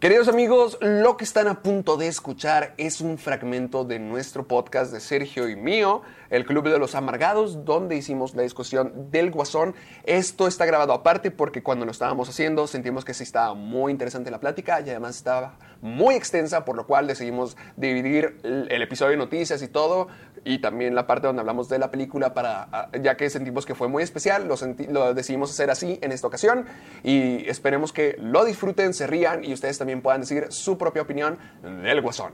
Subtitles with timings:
[0.00, 4.92] Queridos amigos, lo que están a punto de escuchar es un fragmento de nuestro podcast
[4.92, 9.74] de Sergio y mío, el Club de los Amargados, donde hicimos la discusión del Guasón.
[10.04, 14.30] Esto está grabado aparte porque cuando lo estábamos haciendo sentimos que sí estaba muy interesante
[14.30, 19.16] la plática y además estaba muy extensa, por lo cual decidimos dividir el, episodio de
[19.16, 20.06] noticias y todo,
[20.48, 23.74] y también la parte donde hablamos de la película, para, ah, ya que sentimos que
[23.74, 26.64] fue muy especial, lo, senti- lo decidimos hacer así en esta ocasión,
[27.04, 31.38] y esperemos que lo disfruten, se rían y ustedes también puedan decir su propia opinión
[31.62, 32.32] del Guasón.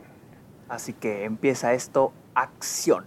[0.68, 3.06] Así que empieza esto, acción.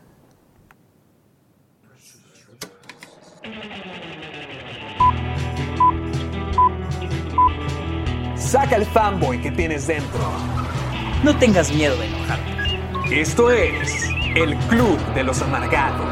[8.35, 10.19] Saca el fanboy que tienes dentro.
[11.23, 13.21] No tengas miedo de enojarte.
[13.21, 14.09] Esto es
[14.43, 16.05] el Club de los Amargados.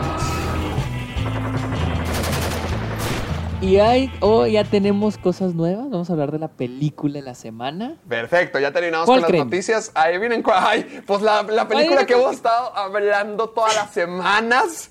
[3.62, 5.92] Y hay, oh, ya tenemos cosas nuevas.
[5.92, 7.98] Vamos a hablar de la película de la semana.
[8.10, 9.92] Perfecto, ya terminamos ¿Cuál con las noticias.
[9.94, 10.58] Ahí vienen cuál.
[10.60, 14.90] Ay, pues la, la película Ay, que hemos estado hablando todas las semanas.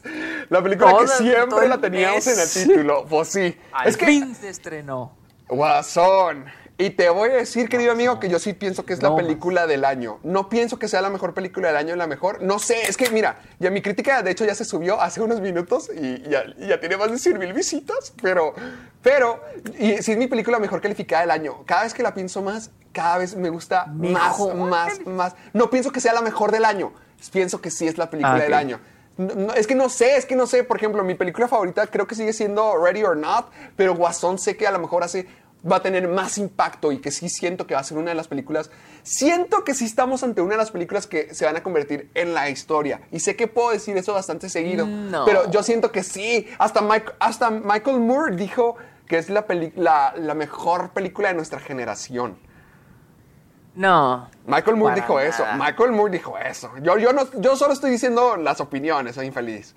[0.48, 3.04] La película que siempre la teníamos en el título.
[3.08, 3.56] Pues sí.
[3.72, 4.34] Al es que.
[4.34, 5.12] se estrenó.
[5.48, 6.44] Guasón.
[6.76, 9.68] Y te voy a decir, querido amigo, que yo sí pienso que es la película
[9.68, 10.18] del año.
[10.24, 12.42] No pienso que sea la mejor película del año, la mejor.
[12.42, 15.40] No sé, es que mira, ya mi crítica de hecho ya se subió hace unos
[15.40, 18.54] minutos y ya, ya tiene más de 100 mil visitas, pero,
[19.02, 19.40] pero,
[19.78, 21.62] y sí es mi película mejor calificada del año.
[21.64, 25.34] Cada vez que la pienso más, cada vez me gusta Mejor más, más, más.
[25.52, 26.92] No pienso que sea la mejor del año,
[27.32, 28.80] pienso que sí es la película Ah, del año.
[29.16, 30.64] No, no, es que no sé, es que no sé.
[30.64, 34.56] Por ejemplo, mi película favorita creo que sigue siendo Ready or Not, pero Guasón sé
[34.56, 35.28] que a lo mejor hace
[35.70, 38.14] va a tener más impacto y que sí siento que va a ser una de
[38.14, 38.70] las películas.
[39.02, 42.34] Siento que sí estamos ante una de las películas que se van a convertir en
[42.34, 43.00] la historia.
[43.10, 45.24] Y sé que puedo decir eso bastante seguido, No.
[45.24, 46.46] pero yo siento que sí.
[46.58, 48.76] Hasta, Mike- hasta Michael Moore dijo
[49.06, 52.36] que es la, peli- la, la mejor película de nuestra generación.
[53.74, 54.28] No.
[54.46, 55.44] Michael Moore dijo eso.
[55.56, 56.70] Michael Moore dijo eso.
[56.82, 59.74] Yo, yo, no, yo solo estoy diciendo las opiniones, soy infeliz.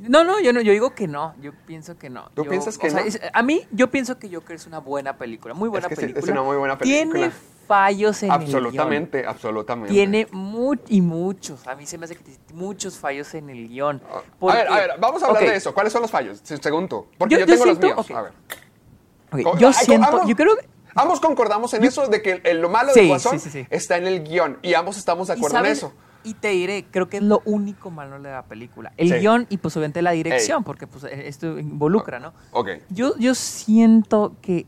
[0.00, 1.34] No, no, yo no, yo digo que no.
[1.40, 2.30] Yo pienso que no.
[2.34, 3.06] ¿Tú Yo- piensas o que sea, no?
[3.06, 6.04] es- a mí, yo pienso que Joker es una buena película, muy buena que sí,
[6.04, 6.32] es película.
[6.34, 7.12] una muy buena película.
[7.12, 7.32] Tiene
[7.66, 9.30] fallos en el Absolutamente, guion.
[9.30, 9.92] absolutamente.
[9.92, 11.66] Tiene mu- y muchos.
[11.66, 14.00] A mí se me hace que tiene muchos fallos en el guion.
[14.40, 15.74] A ver, a ver, vamos a hablar de eso.
[15.74, 16.40] ¿Cuáles son los fallos?
[16.44, 17.06] Se- Según tú.
[17.18, 18.18] Porque Yo- yo, yo tengo siento- los míos.
[18.18, 18.32] A ver.
[19.58, 22.68] Yo ay, siento, ambos- yo creo que Ambos concordamos en eso de que el- lo
[22.70, 23.66] malo Sí, del Guasón sí, sí, sí.
[23.70, 24.58] está en el guion.
[24.62, 25.92] Y ambos estamos de acuerdo en eso.
[26.24, 28.92] Y te diré, creo que es lo único malo de la película.
[28.96, 29.14] El Sí.
[29.20, 30.64] guion y pues obviamente la dirección, Ey.
[30.64, 32.34] porque pues e- esto involucra, ¿no?
[32.52, 32.70] Ok.
[32.90, 34.66] Yo, yo siento que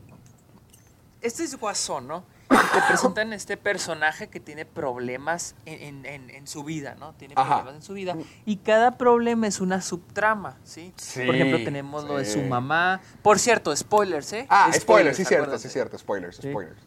[1.21, 2.23] este es Guasón, ¿no?
[2.49, 7.13] Y te presentan este personaje que tiene problemas en, en- en- en su vida, ¿no?
[7.13, 7.57] Tiene Ajá.
[7.57, 8.15] problemas en su vida.
[8.45, 10.93] Y cada problema es una subtrama, ¿sí?
[10.97, 13.01] Sí, Por ejemplo, tenemos lo de su mamá.
[13.21, 14.47] Por cierto, spoilers, ¿eh?
[14.49, 15.97] Ah, spoilers, sí, cierto, sí, cierto.
[15.97, 16.81] Spoilers, spoilers.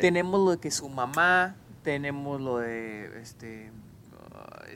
[0.00, 3.70] Tenemos lo de que su mamá, tenemos lo de este,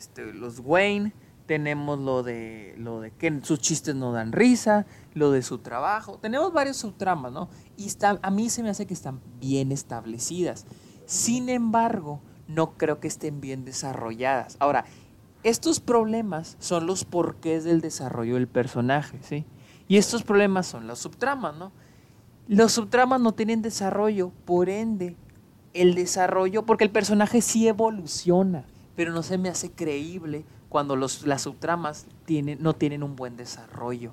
[0.01, 1.13] este, los Wayne,
[1.45, 6.19] tenemos lo de lo de que sus chistes no dan risa, lo de su trabajo,
[6.19, 7.51] tenemos varios subtramas, ¿no?
[7.77, 10.65] Y está, a mí se me hace que están bien establecidas.
[11.05, 14.57] Sin embargo, no creo que estén bien desarrolladas.
[14.59, 14.87] Ahora,
[15.43, 19.45] estos problemas son los porqués del desarrollo del personaje, ¿sí?
[19.87, 21.73] Y estos problemas son las subtramas, ¿no?
[22.49, 25.15] Los subtramas no tienen desarrollo, por ende,
[25.75, 28.65] el desarrollo, porque el personaje sí evoluciona,
[28.97, 33.37] pero no se me hace creíble cuando los, las subtramas tienen, no tienen un buen
[33.37, 34.13] desarrollo.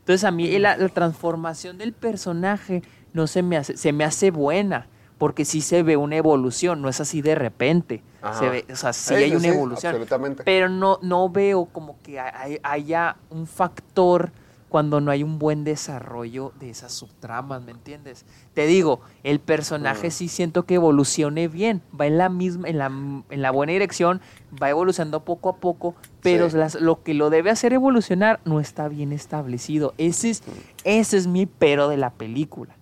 [0.00, 2.82] Entonces a mí la, la transformación del personaje
[3.12, 4.86] no se me hace, se me hace buena,
[5.18, 8.02] porque sí se ve una evolución, no es así de repente.
[8.38, 9.90] Se ve, o sea, sí hay una sí, evolución.
[9.90, 10.42] absolutamente.
[10.44, 14.32] Pero no, no veo como que hay- haya un factor
[14.76, 18.26] cuando no hay un buen desarrollo de esas subtramas, ¿me entiendes?
[18.52, 22.86] Te digo, el personaje sí siento que evolucione bien, va en la misma, en la,
[22.88, 24.20] en la buena dirección,
[24.62, 26.58] va evolucionando poco a poco, pero Sí.
[26.58, 29.94] las- lo que lo debe hacer evolucionar no está bien establecido.
[29.96, 30.42] Ese es,
[30.84, 32.76] ese es mi pero de la película.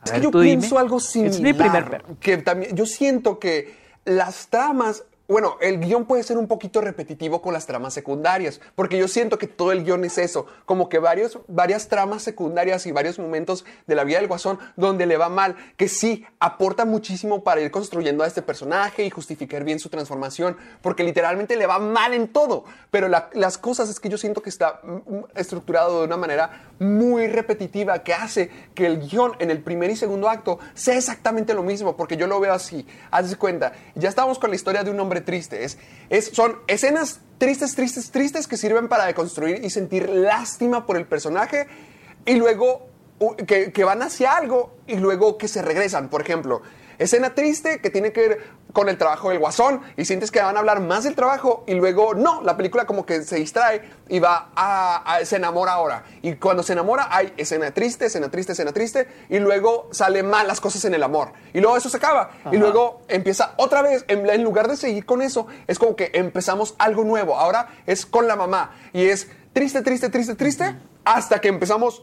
[0.00, 0.56] A Es ver, que yo tú dime.
[0.56, 1.34] pienso algo similar.
[1.36, 2.04] Es mi primer pero.
[2.18, 7.42] Que también, yo siento que las tramas bueno, el guion puede ser un poquito repetitivo
[7.42, 10.98] con las tramas secundarias, porque yo siento que todo el guion es eso, como que
[10.98, 15.56] varias tramas secundarias y varios momentos de la vida del guasón donde le va mal,
[15.76, 20.56] que sí aporta muchísimo para ir construyendo a este personaje y justificar bien su transformación,
[20.80, 24.42] porque literalmente le va mal en todo, pero la- las cosas es que yo siento
[24.42, 29.32] que está mm, mm, estructurado de una manera muy repetitiva que hace que el guion
[29.40, 32.86] en el primer y segundo acto sea exactamente lo mismo, porque yo lo veo así.
[33.10, 35.64] Haz cuenta, ya estamos con la historia de un hombre triste.
[35.64, 35.78] Es,
[36.08, 41.06] es- son escenas tristes, tristes, tristes que sirven para deconstruir y sentir lástima por el
[41.06, 41.66] personaje
[42.24, 42.88] y luego
[43.46, 46.08] que van hacia algo y luego que se regresan.
[46.08, 46.62] Por ejemplo,
[46.98, 50.56] escena triste que tiene que ver con el trabajo del guasón y sientes que van
[50.56, 54.18] a hablar más del trabajo y luego no, la película como que se distrae y
[54.18, 56.04] va a, a- se enamora ahora.
[56.22, 60.46] Y cuando se enamora hay escena triste, escena triste, escena triste y luego sale mal
[60.46, 61.32] las cosas en el amor.
[61.54, 65.06] Y luego eso se acaba y luego empieza otra vez, en, en lugar de seguir
[65.06, 67.36] con eso, es como que empezamos algo nuevo.
[67.38, 72.02] Ahora es con la mamá y es triste, triste, triste, triste hasta que empezamos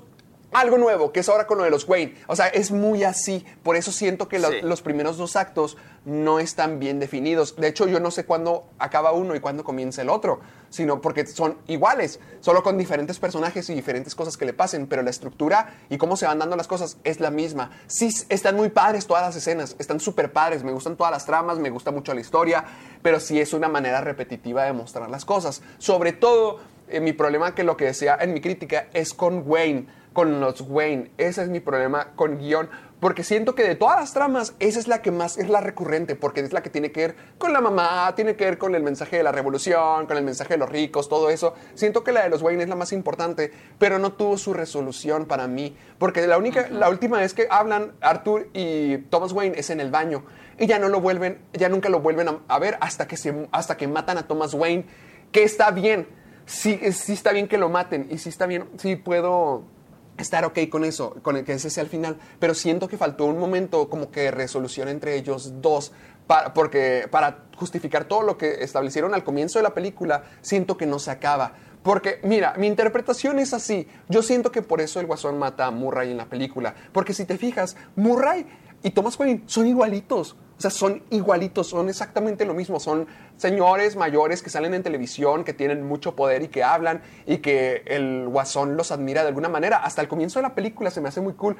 [0.59, 2.15] algo nuevo, que es ahora con lo de los Wayne.
[2.27, 3.45] O sea, es muy así.
[3.63, 4.45] Por eso siento que Sí.
[4.63, 7.55] los primeros dos actos no están bien definidos.
[7.55, 11.25] De hecho, yo no sé cuándo acaba uno y cuándo comienza el otro, sino porque
[11.25, 15.75] son iguales, solo con diferentes personajes y diferentes cosas que le pasen, pero la estructura
[15.89, 17.71] y cómo se van dando las cosas es la misma.
[17.87, 21.57] Sí, están muy padres todas las escenas, están súper padres, me gustan todas las tramas,
[21.57, 22.65] me gusta mucho la historia,
[23.01, 25.63] pero sí es una manera repetitiva de mostrar las cosas.
[25.79, 29.87] Sobre todo, eh, mi problema que lo que decía en mi crítica es con Wayne
[30.15, 31.11] con los Wayne.
[31.17, 32.69] Ese es mi problema con guion.
[33.01, 36.15] Porque siento que de todas las tramas, esa es la que más es la recurrente,
[36.15, 38.81] porque es la que tiene que ver con la mamá, tiene que ver con el
[38.81, 41.53] mensaje de la revolución, con el mensaje de los ricos, todo eso.
[41.75, 45.25] Siento que la de los Wayne es la más importante, pero no tuvo su resolución
[45.25, 45.75] para mí.
[45.99, 49.91] Porque la única, la última vez que hablan Arthur y Thomas Wayne es en el
[49.91, 50.23] baño.
[50.57, 53.47] Y ya no lo vuelven, ya nunca lo vuelven a, a ver hasta que, se,
[53.51, 54.85] hasta que matan a Thomas Wayne.
[55.33, 56.07] Que está bien.
[56.45, 58.07] Sí, sí está bien que lo maten.
[58.09, 59.74] Y sí está bien, sí puedo
[60.17, 63.25] estar ok con eso, con el que ese sea el final, pero siento que faltó
[63.25, 65.91] un momento como que resolución entre ellos dos,
[66.27, 70.85] para, porque para justificar todo lo que establecieron al comienzo de la película, siento que
[70.85, 71.53] no se acaba.
[71.83, 73.87] Porque, mira, mi interpretación es así.
[74.09, 76.73] Yo siento que por eso el guasón mata a Murray en la película.
[76.91, 78.47] Porque si te fijas, Murray
[78.81, 80.35] y Thomas Wayne son igualitos.
[80.57, 82.79] O sea, son igualitos, son exactamente lo mismo.
[82.79, 87.39] Son señores mayores que salen en televisión, que tienen mucho poder y que hablan y
[87.39, 89.77] que el guasón los admira de alguna manera.
[89.77, 91.57] Hasta el comienzo de la película se me hace muy cool.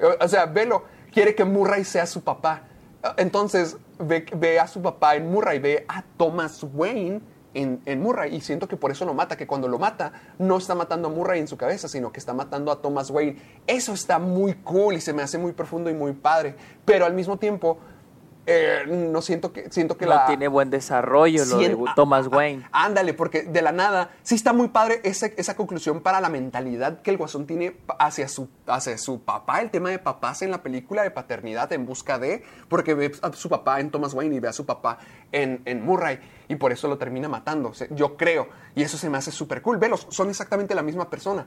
[0.00, 2.62] Eh, O sea, velo, quiere que Murray sea su papá.
[3.16, 7.20] Entonces, ve, ve a su papá en Murray, ve a Thomas Wayne
[7.54, 10.58] en, en Murray y siento que por eso lo mata, que cuando lo mata no
[10.58, 13.36] está matando a Murray en su cabeza, sino que está matando a Thomas Wayne.
[13.66, 17.14] Eso está muy cool y se me hace muy profundo y muy padre, pero al
[17.14, 17.78] mismo tiempo
[18.50, 22.66] eh, no siento que siento que no la tiene buen desarrollo lo de Thomas Wayne.
[22.72, 27.02] Ándale, porque de la nada sí está muy padre esa, esa conclusión para la mentalidad
[27.02, 30.62] que el guasón tiene hacia su, hacia su papá, el tema de papás en la
[30.62, 34.40] película de paternidad en busca de, porque ve a su papá en Thomas Wayne y
[34.40, 34.98] ve a su papá
[35.30, 36.18] en, en Murray
[36.48, 39.76] y por eso lo termina matando, yo creo, y eso se me hace súper cool,
[39.76, 41.46] velos, son exactamente la misma persona,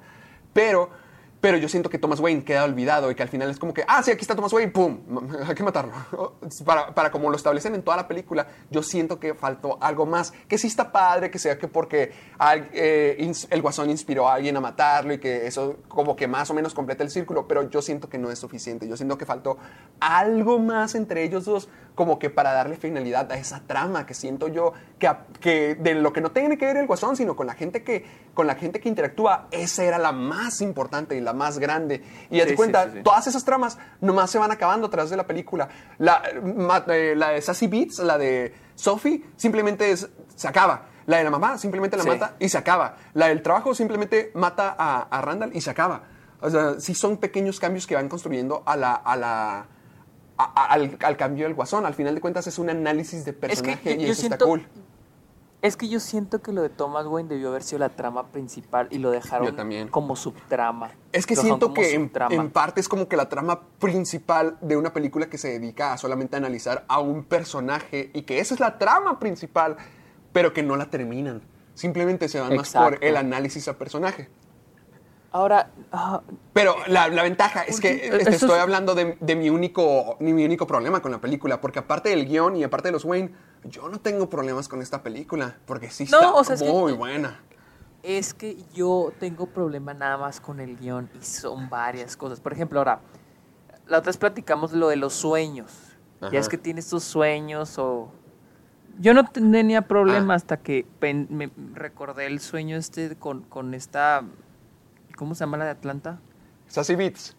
[0.53, 1.00] pero...
[1.41, 3.83] Pero yo siento que Thomas Wayne queda olvidado y que al final es como que,
[3.87, 4.99] ah, sí, aquí está Thomas Wayne, ¡pum!
[5.47, 5.91] Hay que matarlo.
[6.65, 10.31] Para, para como lo establecen en toda la película, yo siento que faltó algo más.
[10.47, 12.11] Que sí está padre, que sea que porque
[12.73, 16.53] eh, el guasón inspiró a alguien a matarlo y que eso como que más o
[16.53, 18.87] menos completa el círculo, pero yo siento que no es suficiente.
[18.87, 19.57] Yo siento que faltó
[19.99, 24.47] algo más entre ellos dos, como que para darle finalidad a esa trama que siento
[24.47, 27.47] yo que, a- que de lo que no tiene que ver el guasón, sino con
[27.47, 31.33] la gente que, con la gente que interactúa, esa era la más importante y la
[31.33, 32.03] más grande.
[32.29, 35.17] Y de Sí, cuenta, sí, sí, todas esas tramas nomás se van acabando atrás de
[35.17, 35.67] la película.
[35.97, 36.21] La,
[36.87, 40.87] eh, la de Sassy Beats, la de Sophie, simplemente es- se acaba.
[41.07, 42.95] La de la mamá simplemente la mata y se acaba.
[43.13, 46.03] La del trabajo simplemente mata a, a Randall y se acaba.
[46.39, 49.65] O sea, sí son pequeños cambios que van construyendo a la, a la,
[50.43, 51.85] a- al, al cambio del guasón.
[51.85, 54.45] Al final de cuentas es un análisis de personaje yo- y yo eso está siento-
[54.45, 54.67] cool.
[55.61, 58.87] Es que yo siento que lo de Thomas Wayne debió haber sido la trama principal
[58.89, 59.89] y lo dejaron también.
[59.89, 60.89] como subtrama.
[61.11, 64.75] Es que Lo siento que en, en parte es como que la trama principal de
[64.75, 68.59] una película que se dedica a solamente analizar a un personaje y que esa es
[68.59, 69.77] la trama principal,
[70.33, 71.43] pero que no la terminan.
[71.75, 74.29] Simplemente se van más por el análisis a personaje.
[75.33, 76.21] Ahora, ah,
[76.53, 80.17] Pero la, la ventaja es que te eso estoy es- hablando de, de mi, único,
[80.19, 83.05] ni mi único problema con la película, porque aparte del guion y aparte de los
[83.05, 83.31] Wayne,
[83.63, 86.69] yo no tengo problemas con esta película, porque sí No, está o sea, es que-
[86.69, 87.39] muy buena.
[88.03, 92.41] es que yo tengo problema nada más con el guion y son varias cosas.
[92.41, 92.99] Por ejemplo, ahora,
[93.87, 95.71] la otra vez platicamos lo de los sueños.
[96.19, 96.31] Ajá.
[96.33, 98.11] Ya es que tienes tus sueños o
[98.99, 100.85] Yo no tenía problema hasta que
[101.29, 104.23] me recordé el sueño este con, con esta.
[105.21, 106.17] ¿Cómo se llama la de Atlanta?
[106.67, 107.35] Sassy Beats.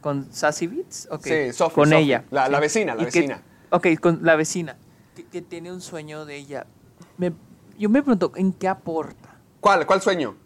[0.00, 1.08] ¿Con Sassy Beats?
[1.20, 1.98] Sí, Sophie, Con Sophie.
[1.98, 2.24] ella.
[2.30, 3.42] La- vecina, la Y que- vecina.
[3.70, 4.76] ok, con la vecina.
[5.16, 6.64] Que, que tiene un sueño de ella.
[7.18, 7.32] Me-
[7.76, 9.34] yo me pregunto, ¿en qué aporta?
[9.60, 9.84] ¿Cuál?
[9.84, 10.36] ¿Cuál sueño?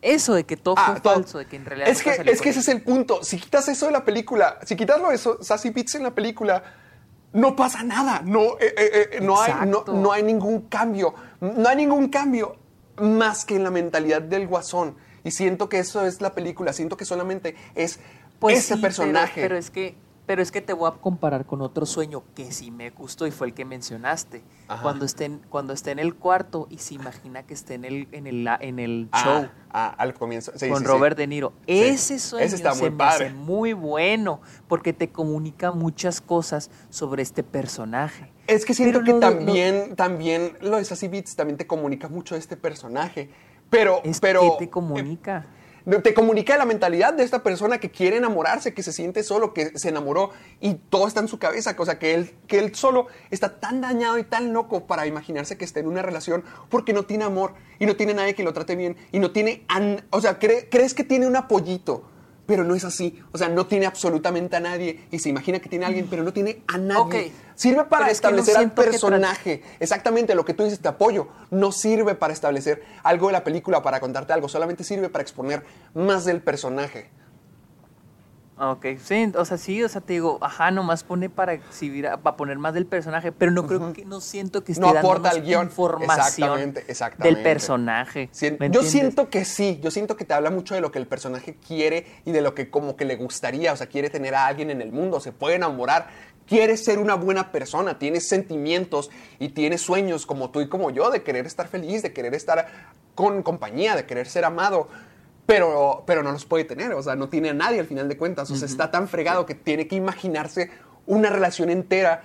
[0.00, 1.14] Eso de que todo Ah, fue todo.
[1.14, 1.88] falso, de que en realidad.
[1.88, 3.24] Es que, es que ese es el punto.
[3.24, 6.62] Si quitas eso de la película, si quitas lo de Sassy Beats en la película,
[7.32, 8.22] no pasa nada.
[8.24, 11.14] No, eh, eh, eh, no, hay, no, no hay ningún cambio.
[11.40, 12.54] No hay ningún cambio
[13.00, 14.96] más que en la mentalidad del guasón.
[15.28, 16.72] Y siento que eso es la película.
[16.72, 18.00] Siento que solamente es
[18.38, 19.32] Pues ese sí, personaje.
[19.36, 19.94] Pero, pero es que,
[20.26, 23.30] pero es que te voy a comparar con otro sueño que sí me gustó y
[23.30, 24.42] fue el que mencionaste.
[24.68, 24.82] Ajá.
[24.82, 28.08] Cuando esté, en, cuando esté en el cuarto y se imagina que esté en el,
[28.12, 30.52] en el, en el Ah, show ah, al comienzo.
[30.56, 30.84] Sí, con sí.
[30.84, 31.52] Robert De Niro.
[31.66, 36.70] Ese sueño Ese está se muy me hace muy bueno porque te comunica muchas cosas
[36.90, 38.30] sobre este personaje.
[38.46, 41.56] Es que siento Pero que lo de- lo- también, también lo de Sassy Beats también
[41.58, 43.30] te comunica mucho de este personaje.
[43.70, 44.40] Pero, Es pero.
[44.58, 45.46] que te comunica.
[45.86, 49.54] eh, Te comunica la mentalidad de esta persona que quiere enamorarse, que se siente solo,
[49.54, 51.74] que se enamoró y todo está en su cabeza.
[51.78, 55.56] O sea, que él, que él solo está tan dañado y tan loco para imaginarse
[55.56, 58.52] que está en una relación porque no tiene amor y no tiene nadie que lo
[58.52, 59.64] trate bien y no tiene.
[59.68, 62.04] an- o sea, cree- crees que tiene un apoyito,
[62.48, 63.22] pero no es así.
[63.30, 66.24] O sea, no tiene absolutamente a nadie y se imagina que tiene a alguien, pero
[66.24, 67.30] no tiene a nadie.
[67.54, 69.62] Sirve para Pero es que no establecer al personaje.
[69.78, 71.28] Exactamente lo que tú dices, te apoyo.
[71.50, 74.48] No sirve para establecer algo de la película, para contarte algo.
[74.48, 75.62] Solamente sirve para exponer
[75.92, 77.10] más del personaje.
[78.60, 82.36] Ok, sí, o sea, sí, o sea, te digo, ajá, nomás pone para exhibir, para
[82.36, 85.42] poner más del personaje, pero no creo que, no siento que esté No aporta al
[85.42, 85.66] guion.
[85.66, 87.34] información Exactamente, exactamente.
[87.36, 88.28] del personaje.
[88.32, 88.90] Sien- ¿me yo entiendes?
[88.90, 92.04] siento que sí, yo siento que te habla mucho de lo que el personaje quiere
[92.24, 94.82] y de lo que como que le gustaría, o sea, quiere tener a alguien en
[94.82, 96.08] el mundo, se puede enamorar,
[96.46, 101.10] quiere ser una buena persona, tiene sentimientos y tiene sueños como tú y como yo
[101.10, 102.66] de querer estar feliz, de querer estar
[103.14, 104.88] con compañía, de querer ser amado.
[105.48, 108.18] Pero, pero no los puede tener, o sea, no tiene a nadie al final de
[108.18, 110.70] cuentas, o sea, está tan fregado que tiene que imaginarse
[111.06, 112.22] una relación entera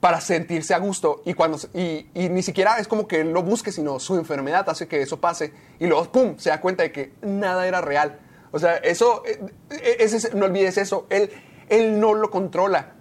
[0.00, 3.44] para sentirse a gusto y cuando y, y ni siquiera es como que él lo
[3.44, 6.90] busque, sino su enfermedad hace que eso pase y luego pum se da cuenta de
[6.90, 8.18] que nada era real.
[8.50, 9.38] O sea, eso eh,
[9.70, 11.30] eh, ese no olvides eso, él
[11.68, 12.94] él no lo controla.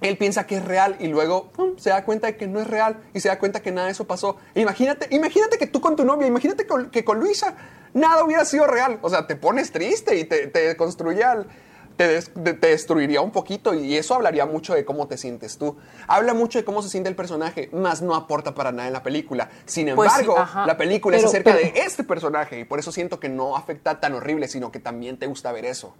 [0.00, 2.66] Él piensa que es real y luego pum, se da cuenta de que no es
[2.66, 4.36] real y se da cuenta que nada de eso pasó.
[4.56, 7.54] Imagínate, imagínate que tú con tu novia, imagínate con- que con Luisa
[7.94, 8.98] nada hubiera sido real.
[9.02, 11.46] O sea, te pones triste y te, te construye al-
[11.96, 15.58] te, des- te- te destruiría un poquito y eso hablaría mucho de cómo te sientes
[15.58, 15.76] tú.
[16.08, 19.02] Habla mucho de cómo se siente el personaje, más no aporta para nada en la
[19.02, 19.50] película.
[19.66, 22.92] Sin Pues sí, embargo, la película es acerca pero- de este personaje y por eso
[22.92, 25.94] siento que no afecta tan horrible, sino que también te gusta ver eso.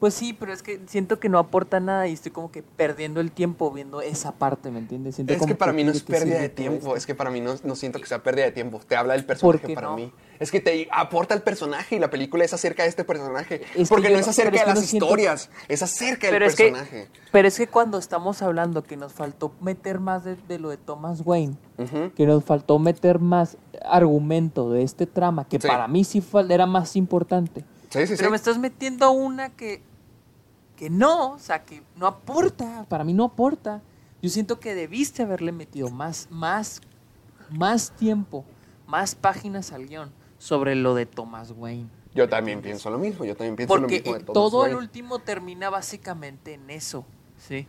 [0.00, 3.20] Pues sí, pero es que siento que no aporta nada y estoy como que perdiendo
[3.20, 5.14] el tiempo viendo esa parte, ¿me entiendes?
[5.14, 7.30] Siento Es como que para mí no es que pérdida de tiempo, es que para
[7.30, 8.80] mí no, no siento que sea pérdida de tiempo.
[8.86, 9.96] Te habla del personaje para no?
[9.96, 10.12] mí.
[10.40, 13.62] Es que te aporta el personaje y la película es acerca de este personaje.
[13.76, 16.34] Es que porque no es acerca es de que las siento- historias, es acerca del
[16.36, 17.08] pero es que, personaje.
[17.32, 20.76] pero es que cuando estamos hablando que nos faltó meter más de, de lo de
[20.76, 21.56] Thomas Wayne,
[22.14, 25.68] que nos faltó meter más argumento de este trama, que Sí.
[25.68, 27.64] para mí sí fue, era más importante.
[27.94, 28.14] Sí, sí, sí.
[28.16, 29.80] Pero me estás metiendo una que,
[30.76, 33.82] que no, o sea, que no aporta, para mí no aporta.
[34.20, 36.80] Yo siento que debiste haberle metido más, más,
[37.50, 38.44] más tiempo,
[38.88, 41.88] más páginas al guion sobre lo de Thomas Wayne.
[42.14, 44.72] Yo también pienso lo mismo, yo también pienso lo mismo de eh, Thomas todo el
[44.74, 44.86] Wayne.
[44.86, 47.04] último termina básicamente en eso.
[47.46, 47.66] Sí.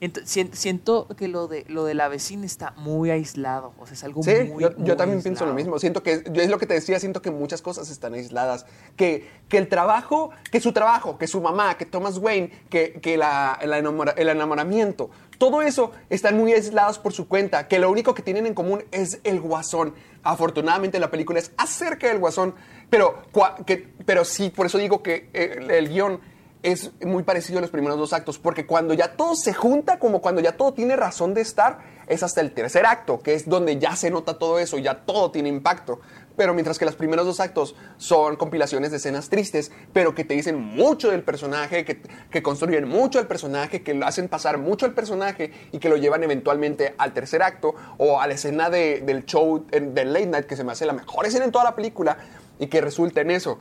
[0.00, 3.74] Ento- sien- siento que lo de lo de la vecina está muy aislado.
[3.78, 4.62] O sea, es algo Sí, muy.
[4.62, 5.54] yo, yo muy también pienso lo aislado.
[5.54, 5.78] mismo.
[5.78, 8.64] Siento que, yo es lo que te decía, siento que muchas cosas están aisladas.
[8.96, 13.18] Que, que el trabajo, que su trabajo, que su mamá, que Thomas Wayne, que, que
[13.18, 17.68] la, la enamora- el enamoramiento, todo eso están muy aislados por su cuenta.
[17.68, 19.94] Que lo único que tienen en común es el guasón.
[20.22, 22.54] Afortunadamente la película es acerca del guasón.
[22.90, 23.22] Pero,
[23.66, 26.20] que, pero sí, por eso digo que eh, el, el guion
[26.62, 30.20] es muy parecido a los primeros dos actos, porque cuando ya todo se junta, como
[30.20, 33.78] cuando ya todo tiene razón de estar, es hasta el tercer acto, que es donde
[33.78, 36.00] ya se nota todo eso, ya todo tiene impacto.
[36.36, 40.34] Pero mientras que los primeros dos actos son compilaciones de escenas tristes, pero que te
[40.34, 44.94] dicen mucho del personaje, que, construyen mucho al personaje, que lo hacen pasar mucho al
[44.94, 49.26] personaje y que lo llevan eventualmente al tercer acto o a la escena de- del
[49.26, 52.18] show del late night, que se me hace la mejor escena en toda la película
[52.60, 53.58] y que resulta en eso.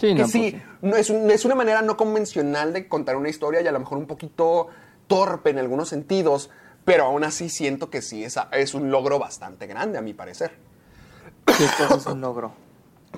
[0.00, 0.62] Sí, que no, pues sí, sí.
[0.82, 3.80] no es, un- es una manera no convencional de contar una historia y a lo
[3.80, 4.68] mejor un poquito
[5.06, 6.50] torpe en algunos sentidos,
[6.84, 10.52] pero aún así siento que sí, es, es un logro bastante grande a mi parecer.
[11.44, 12.52] ¿Qué cosa es un logro?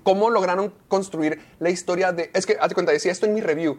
[0.02, 2.30] ¿Cómo lograron construir la historia de...
[2.34, 3.76] Es que, hazte cuenta, decía esto en mi review,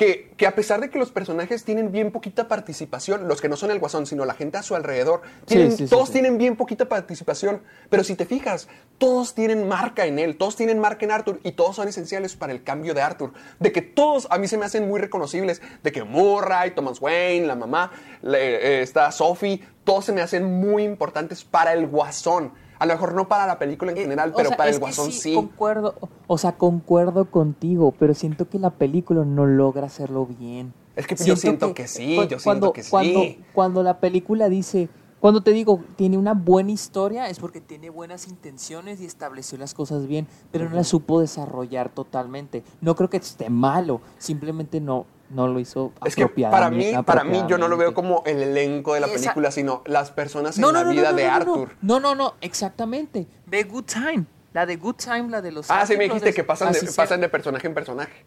[0.00, 3.56] que, que a pesar de que los personajes tienen bien poquita participación, los que no
[3.58, 6.14] son el guasón, sino la gente a su alrededor, tienen- sí, sí, todos sí.
[6.14, 8.66] tienen bien poquita participación, pero si te fijas,
[8.96, 12.52] todos tienen marca en él, todos tienen marca en Arthur y todos son esenciales para
[12.54, 13.34] el cambio de Arthur.
[13.58, 17.46] De que todos a mí se me hacen muy reconocibles, de que Murray, Thomas Wayne,
[17.46, 17.90] la mamá,
[18.22, 22.52] eh, está Sophie, todos se me hacen muy importantes para el guasón.
[22.80, 24.78] A lo mejor no para la película en general, Eh, O pero sea, para el
[24.80, 25.34] guasón sí.
[25.34, 25.94] Concuerdo,
[26.26, 30.72] o sea, concuerdo contigo, pero siento que la película no logra hacerlo bien.
[30.96, 33.44] Es que yo siento que sí, cu- yo siento cuando, que sí.
[33.54, 34.88] Cuando la película dice,
[35.20, 39.74] cuando te digo, tiene una buena historia, es porque tiene buenas intenciones y estableció las
[39.74, 42.64] cosas bien, pero no las supo desarrollar totalmente.
[42.80, 47.24] No creo que esté malo, simplemente no, no lo hizo Es que para mí, para
[47.24, 50.56] mí yo no lo veo como el elenco de la Esa- película, sino las personas
[50.56, 51.76] en No, la no, vida no, de Arthur.
[51.82, 53.26] No, no, no, exactamente.
[53.46, 54.24] Ve Good Time.
[54.52, 55.70] La de Good Time, la de los.
[55.70, 58.24] Ah, sí me dijiste que pasan de, pasan de personaje en personaje.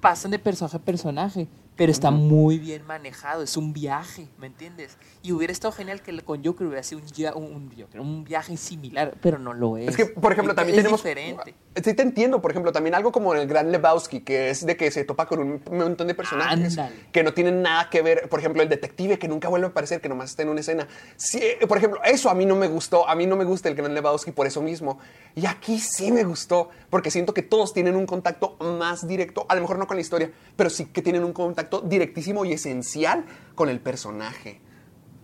[0.00, 4.96] pasan de personaje a personaje, pero está muy bien manejado, es un viaje, ¿me entiendes?
[5.22, 7.00] Y hubiera estado genial que con Joker hubiera sido
[7.34, 9.88] un, un, un viaje similar, pero no lo es.
[9.88, 11.02] Es que, por ejemplo, Es- también es tenemos.
[11.02, 11.54] diferente.
[11.82, 12.40] Sí, te entiendo.
[12.40, 15.40] Por ejemplo, también algo como el Gran Lebowski, que es de que se topa con
[15.40, 16.96] un montón de personajes Ándale.
[17.12, 18.28] que no tienen nada que ver.
[18.28, 20.88] Por ejemplo, el detective que nunca vuelve a aparecer, que nomás está en una escena.
[21.16, 23.08] Sí, eh, por ejemplo, eso a mí no me gustó.
[23.08, 24.98] A mí no me gusta el Gran Lebowski por eso mismo.
[25.34, 29.54] Y aquí sí me gustó, porque siento que todos tienen un contacto más directo, a
[29.54, 33.24] lo mejor no con la historia, pero sí que tienen un contacto directísimo y esencial
[33.54, 34.60] con el personaje.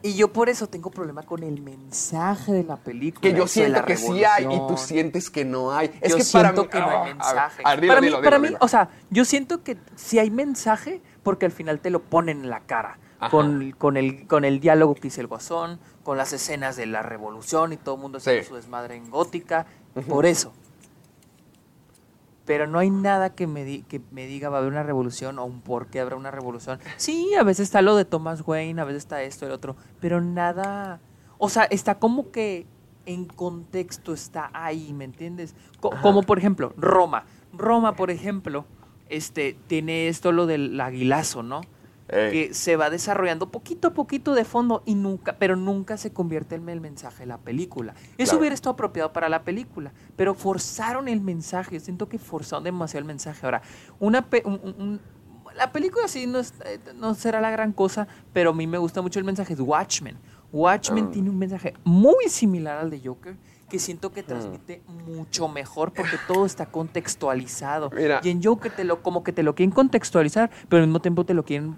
[0.04, 3.21] Y yo por eso tengo problema con el mensaje de la película.
[3.23, 5.90] Que yo siento la que sí hay y tú sientes que no hay.
[6.00, 7.62] Es yo que siento para mí, que no Ah, hay mensaje.
[7.64, 10.30] a ver, dilo, para mí, dilo, para mí, o sea, yo siento que sí hay
[10.30, 12.99] mensaje porque al final te lo ponen en la cara.
[13.30, 17.02] Con, con, el, con el diálogo que hice el guasón, con las escenas de la
[17.02, 18.49] revolución y todo el mundo haciendo Sí.
[18.49, 19.66] su desmadre en gótica.
[20.09, 20.52] Por eso.
[22.44, 25.38] Pero no hay nada que me, di- que me diga va a haber una revolución
[25.38, 26.80] o un por qué habrá una revolución.
[26.96, 30.20] Sí, a veces está lo de Thomas Wayne, a veces está esto, el otro, pero
[30.20, 31.00] nada...
[31.38, 32.66] O sea, está como que
[33.06, 35.54] en contexto está ahí, ¿me entiendes?
[35.80, 37.25] Co- como por ejemplo, Roma.
[37.52, 38.64] Roma, por ejemplo,
[39.08, 41.61] este, tiene esto lo del aguilazo, ¿no?
[42.12, 42.31] Ey.
[42.49, 46.54] Que se va desarrollando poquito a poquito de fondo y nunca, pero nunca se convierte
[46.57, 47.95] en el mensaje de la película.
[48.19, 48.38] Eso Claro.
[48.40, 51.81] hubiera estado apropiado para la película, pero forzaron el mensaje.
[51.81, 53.44] Siento que forzaron demasiado el mensaje.
[53.46, 53.62] Ahora,
[53.98, 55.01] una pe- un-
[55.57, 58.79] la película sí no, es- eh, no será la gran cosa, pero a mí me
[58.79, 59.55] gusta mucho el mensaje.
[59.55, 60.16] Es Watchmen.
[60.53, 61.11] Watchmen Ah.
[61.12, 63.37] tiene un mensaje muy similar al de Joker
[63.72, 64.12] que siento Mm.
[64.12, 67.90] que transmite mucho mejor porque todo está contextualizado.
[67.90, 68.20] Mira.
[68.22, 71.24] Y en Joker te lo, como que te lo quieren contextualizar, pero al mismo tiempo
[71.24, 71.76] te lo quieren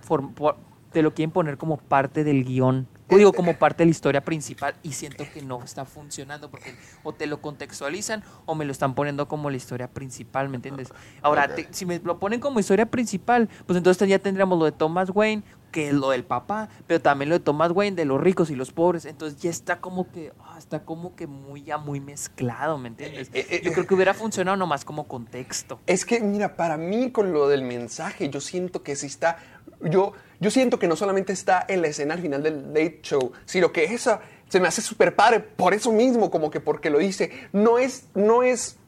[0.92, 2.86] te lo quieren poner como parte del guion.
[3.10, 6.74] O digo, como parte de la historia principal y siento que no está funcionando porque
[7.04, 10.88] o te lo contextualizan o me lo están poniendo como la historia principal, ¿me entiendes?
[11.22, 14.72] Ahora, te- si me lo ponen como historia principal, pues entonces ya tendríamos lo de
[14.72, 15.42] Thomas Wayne,
[15.74, 18.70] que lo del papá, pero también lo de Thomas Wayne, de los ricos y los
[18.70, 19.06] pobres.
[19.06, 23.28] Entonces ya está como que, ah, está como que muy, ya muy mezclado, ¿me entiendes?
[23.34, 25.80] Eh, eh, Yo creo que hubiera funcionado nomás como contexto.
[25.88, 29.38] Es que, mira, para mí con lo del mensaje, yo siento que sí está.
[29.82, 33.32] Yo, yo siento que no solamente está en la escena al final del Late Show,
[33.44, 36.98] sino que esa se me hace súper padre por eso mismo, como que porque lo
[37.00, 37.32] dice.
[37.52, 38.78] No es, no es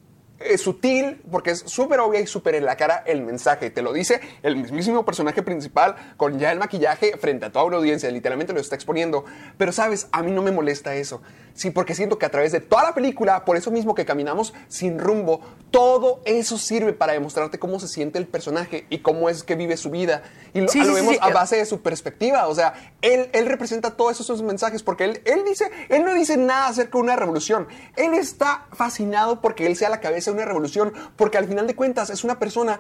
[0.41, 3.71] eh, sutil, porque es súper obvia y súper en la cara el mensaje.
[3.71, 7.77] Te lo dice el mismísimo personaje principal con ya el maquillaje frente a toda una
[7.79, 9.25] audiencia, literalmente lo está exponiendo.
[9.57, 10.09] Pero, ¿sabes?
[10.13, 11.23] A mí no me molesta eso.
[11.55, 14.53] Sí, porque siento que a través de toda la película, por eso mismo que caminamos
[14.69, 19.43] sin rumbo, todo eso sirve para demostrarte cómo se siente el personaje y cómo es
[19.43, 20.23] que vive su vida.
[20.53, 21.19] Y lo, Sí, lo sí, vemos sí.
[21.23, 22.47] a base de su perspectiva.
[22.49, 26.37] O sea, él, él representa todos esos mensajes porque él, él dice, él no dice
[26.37, 27.67] nada acerca de una revolución.
[27.97, 31.75] Él está fascinado porque él sea la cabeza de una revolución, porque al final de
[31.75, 32.79] cuentas es una persona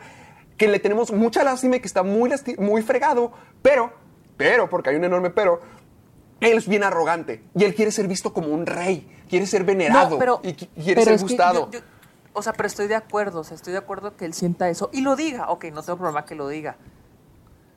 [0.56, 3.32] que le tenemos mucha lástima y que está muy, muy fregado,
[3.62, 3.92] pero,
[4.36, 5.60] pero, porque hay un enorme pero,
[6.40, 10.10] él es bien arrogante y él quiere ser visto como un rey, quiere ser venerado
[10.10, 11.70] No, pero- y qui- quiere pero ser gustado.
[11.70, 11.84] Yo- yo-
[12.34, 14.90] o sea, pero estoy de acuerdo, o sea, estoy de acuerdo que él sienta eso
[14.92, 15.48] y lo diga.
[15.50, 16.76] Ok, no tengo problema que lo diga.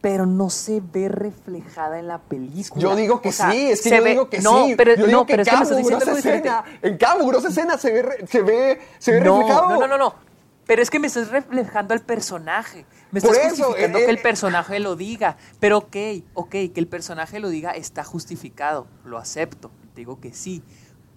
[0.02, 2.82] Pero no se ve reflejada en la película.
[2.82, 4.76] Yo digo que O sea, sí, es que yo ve- digo que no, sí.
[4.78, 7.50] Pero, yo digo no, que pero es que me estás diciendo escena, en Cabo, grosa
[7.50, 9.70] escena se ve, se ve, se ve No, reflejado.
[9.72, 10.16] no, no, no, no.
[10.66, 12.86] Pero es que me estás reflejando al personaje.
[13.12, 15.36] Me Por estás eso, justificando él- que el él- personaje lo diga.
[15.60, 15.96] Pero ok,
[16.36, 18.88] ok, que el personaje lo diga está justificado.
[19.04, 19.72] Lo acepto.
[19.96, 20.64] Digo que sí.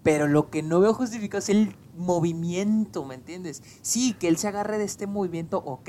[0.02, 3.62] Pero lo que no veo justificado es el movimiento, ¿me entiendes?
[3.82, 5.84] Sí, que él se agarre de este movimiento, ok.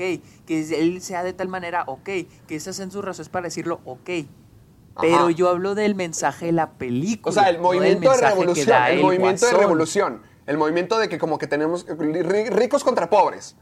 [0.46, 2.04] Que él sea de tal manera, ok.
[2.46, 4.10] Que esas sean sus razones para decirlo, ok.
[5.00, 5.30] Pero Ajá.
[5.32, 7.30] yo hablo del mensaje de la película.
[7.30, 11.08] O sea, el no del movimiento de revolución, el movimiento de revolución, el movimiento de
[11.08, 13.56] que como que tenemos ri- ricos contra pobres.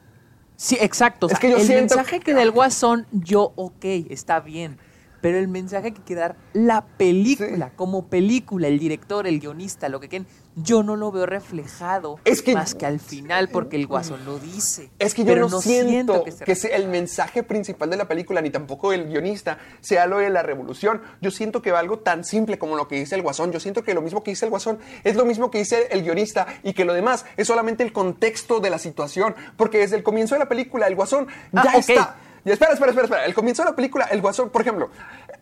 [0.57, 1.27] Sí, exacto.
[1.27, 3.85] o Es sea, que yo el siento mensaje que- que da el guasón, yo, ok,
[4.11, 4.77] está bien.
[5.23, 7.73] Pero el mensaje que quiere dar la película, Sí.
[7.77, 12.43] como película, el director, el guionista, lo que quieran, yo no lo veo reflejado Es
[12.43, 14.91] que- más que al final, porque el guasón lo dice.
[14.99, 18.07] Es que yo Pero no, siento, que, se que, sea el mensaje principal de la
[18.07, 21.01] película, ni tampoco el guionista, sea lo de la revolución.
[21.23, 23.51] Yo siento que va algo tan simple como lo que dice el guasón.
[23.53, 26.03] Yo siento que lo mismo que dice el guasón es lo mismo que dice el
[26.03, 29.35] guionista y que lo demás es solamente el contexto de la situación.
[29.57, 32.17] Porque desde el comienzo de la película, el guasón Ah, ya está.
[32.45, 33.25] Y espera, espera, espera, espera.
[33.25, 34.91] El comienzo de la película, el guasón, por ejemplo,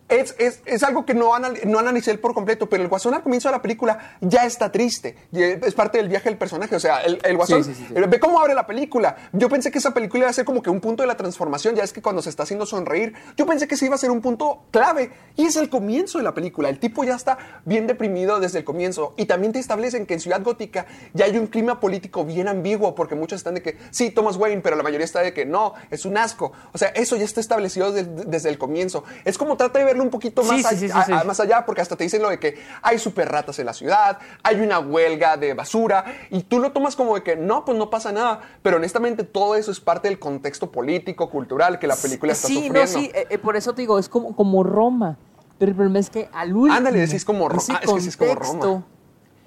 [0.09, 3.23] es, es- es algo que no, anal- no analicé por completo, pero el guasón al
[3.23, 5.17] comienzo de la película ya está triste.
[5.33, 6.75] Y es parte del viaje del personaje.
[6.75, 7.63] O sea, el, el guasón.
[7.65, 9.17] Sí, sí, sí, el- Ve cómo abre la película.
[9.33, 11.75] Yo pensé que esa película iba a ser como que un punto de la transformación.
[11.77, 14.11] Ya es que cuando se está haciendo sonreír, yo pensé que ese iba a ser
[14.11, 15.13] un punto clave.
[15.37, 16.69] Y es el comienzo de la película.
[16.69, 19.15] El tipo ya está bien deprimido desde el comienzo.
[19.17, 22.97] Y también te establecen que en Ciudad Gótica ya hay un clima político bien ambiguo,
[22.97, 25.75] porque muchos están de que sí, Thomas Wayne, pero la mayoría está de que no,
[25.91, 26.53] es un asco.
[26.73, 29.05] O sea, eso ya está establecido desde, desde el comienzo.
[29.25, 31.97] Es como trata de un poquito más, Sí, sí, a- a- más allá, porque hasta
[31.97, 35.55] te dicen lo de que hay super ratas en la ciudad, hay una huelga de
[35.55, 38.41] basura, y tú lo tomas como de que no, pues no pasa nada.
[38.63, 42.55] Pero honestamente, todo eso es parte del contexto político, cultural que la película está sí,
[42.55, 42.81] sufriendo.
[42.81, 45.17] no, sí, eh, eh, por eso te digo, es como, como Roma.
[45.59, 46.75] Pero el problema es que al último.
[46.75, 48.85] Ándale, decís como Ro- ese ah, es que sí es como Roma.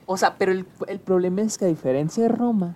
[0.06, 2.76] O sea, pero el, el problema es que a diferencia de Roma,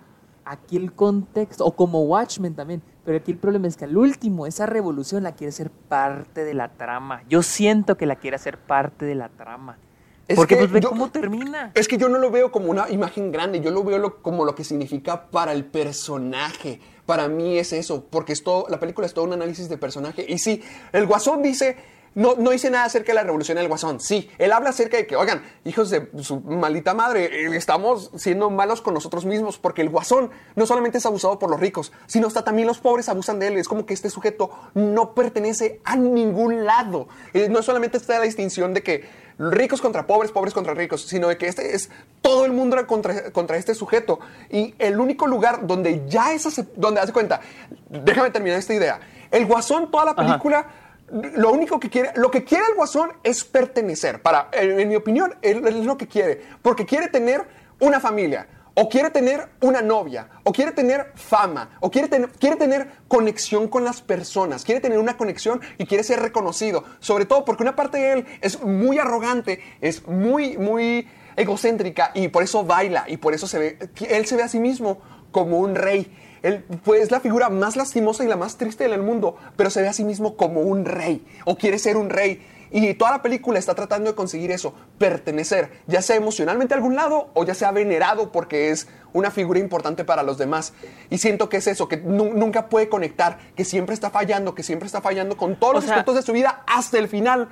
[0.50, 4.46] aquí el contexto, o como Watchmen también, pero aquí el problema es que al último,
[4.46, 7.22] esa revolución la quiere ser parte de la trama.
[7.28, 9.78] Yo siento que la quiere hacer parte de la trama.
[10.26, 11.72] Es Porque que pues ve yo- cómo termina.
[11.74, 14.44] Es que yo no lo veo como una imagen grande, yo lo veo lo- como
[14.44, 16.80] lo que significa para el personaje.
[17.06, 20.26] Para mí es eso, porque es todo, la película es todo un análisis de personaje.
[20.28, 21.76] Y sí, el Guasón dice,
[22.18, 24.00] no, no dice nada acerca de la revolución del Guasón.
[24.00, 28.50] Sí, él habla acerca de que, oigan, hijos de su maldita madre, eh, estamos siendo
[28.50, 32.26] malos con nosotros mismos, porque el Guasón no solamente es abusado por los ricos, sino
[32.26, 33.56] hasta también los pobres abusan de él.
[33.56, 37.06] Es como que este sujeto no pertenece a ningún lado.
[37.34, 41.28] Eh, no solamente está la distinción de que ricos contra pobres, pobres contra ricos, sino
[41.28, 41.88] de que este es
[42.20, 44.18] todo el mundo contra, contra este sujeto.
[44.50, 47.40] Y el único lugar donde ya es donde hace cuenta,
[47.88, 48.98] déjame terminar esta idea.
[49.30, 50.66] El guasón, toda la película,
[51.10, 54.22] lo único que quiere, lo que quiere el guasón es pertenecer.
[54.22, 57.46] Para, en, mi opinión, él, él es lo que quiere, porque quiere tener
[57.80, 58.48] una familia.
[58.80, 63.66] O quiere tener una novia, o quiere tener fama, o quiere, tener- quiere tener conexión
[63.66, 66.84] con las personas, quiere tener una conexión y quiere ser reconocido.
[67.00, 72.28] Sobre todo porque una parte de él es muy arrogante, es muy, muy egocéntrica y
[72.28, 75.00] por eso baila y por eso se ve, él se ve a sí mismo
[75.32, 76.16] como un rey.
[76.42, 79.82] Él pues, es la figura más lastimosa y la más triste del mundo, pero se
[79.82, 82.46] ve a sí mismo como un rey o quiere ser un rey.
[82.70, 86.96] Y toda la película está tratando de conseguir eso, pertenecer, ya sea emocionalmente a algún
[86.96, 90.74] lado o ya sea venerado porque es una figura importante para los demás.
[91.08, 94.62] Y siento que es eso, que nu- nunca puede conectar, que siempre está fallando, que
[94.62, 97.48] siempre está fallando con todos O los sea- aspectos de su vida hasta el final.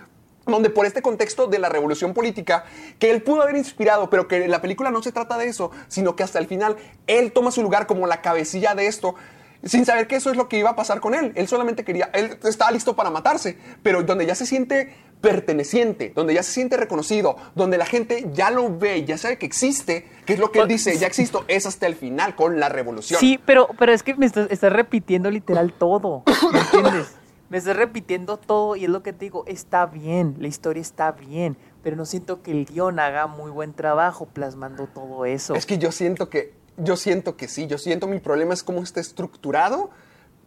[0.47, 2.65] Donde por este contexto de la revolución política,
[2.99, 6.15] que él pudo haber inspirado, pero que la película no se trata de eso, sino
[6.15, 9.17] que hasta el final él toma su lugar como la cabecilla de esto,
[9.65, 11.33] sin saber que eso es lo que iba a pasar con él.
[11.35, 16.35] Él solamente quería, él estaba listo para matarse, pero donde ya se siente perteneciente, donde
[16.35, 20.35] ya se siente reconocido, donde la gente ya lo ve, ya sabe que existe, que
[20.35, 23.19] es lo que él dice, ya existo, es hasta el final con la revolución.
[23.19, 26.23] Sí, pero, pero es que me estás, estás repitiendo literal todo.
[26.53, 27.17] ¿Me entiendes?
[27.49, 31.13] Me estás repitiendo todo y es lo que te digo, está bien, la historia está
[31.13, 35.55] bien, pero no siento que el guion haga muy buen trabajo plasmando todo eso.
[35.55, 38.83] Es que yo siento que, yo siento que sí, yo siento mi problema es cómo
[38.83, 39.91] está estructurado,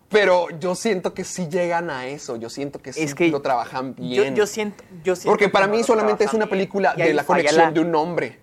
[0.10, 3.42] pero yo siento que sí llegan a eso, yo siento que sí Es que lo
[3.42, 4.36] trabajan bien.
[4.36, 7.72] yo siento, yo siento Porque para mí solamente es una película de la conexión la-
[7.72, 8.40] de un hombre.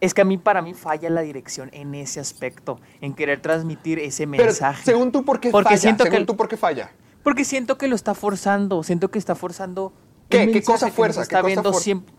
[0.00, 3.98] Es que a mí, para mí, falla la dirección en ese aspecto, en querer transmitir
[3.98, 4.84] ese Pero mensaje.
[4.84, 5.80] según tú, ¿por qué Porque falla?
[5.80, 6.92] siento según que- tú, ¿por qué falla?
[7.28, 9.92] Porque siento que lo está forzando, siento que está forzando.
[10.30, 10.50] ¿Qué?
[10.50, 11.20] ¿Qué cosa que fuerza?
[11.20, 11.84] ¿Qué Está cosa viendo fuerza?
[11.84, 12.14] siempre.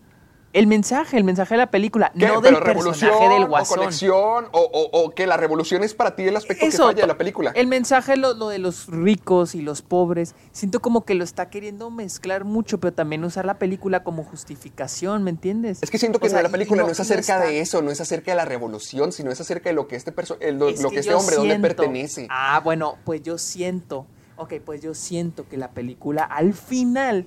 [0.52, 2.26] El mensaje, el mensaje de la película, ¿Qué?
[2.28, 3.78] no del ¿Pero revolución personaje del o guasón.
[3.78, 7.06] conexión o, o- o que la revolución es para ti el aspecto que falla de
[7.08, 7.50] la película?
[7.56, 11.50] El mensaje, lo, lo de los ricos y los pobres, siento como que lo está
[11.50, 15.80] queriendo mezclar mucho, pero también usar la película como justificación, ¿me entiendes?
[15.82, 18.00] Es que siento que O sea, la película no, es acerca de eso, no es
[18.00, 20.90] acerca de la revolución, sino es acerca de lo que este, el- lo, Es lo
[20.90, 22.26] que, este hombre, dónde siento- pertenece.
[22.30, 24.06] Ah, bueno, pues yo siento,
[24.40, 27.26] ok, pues yo siento que la película al final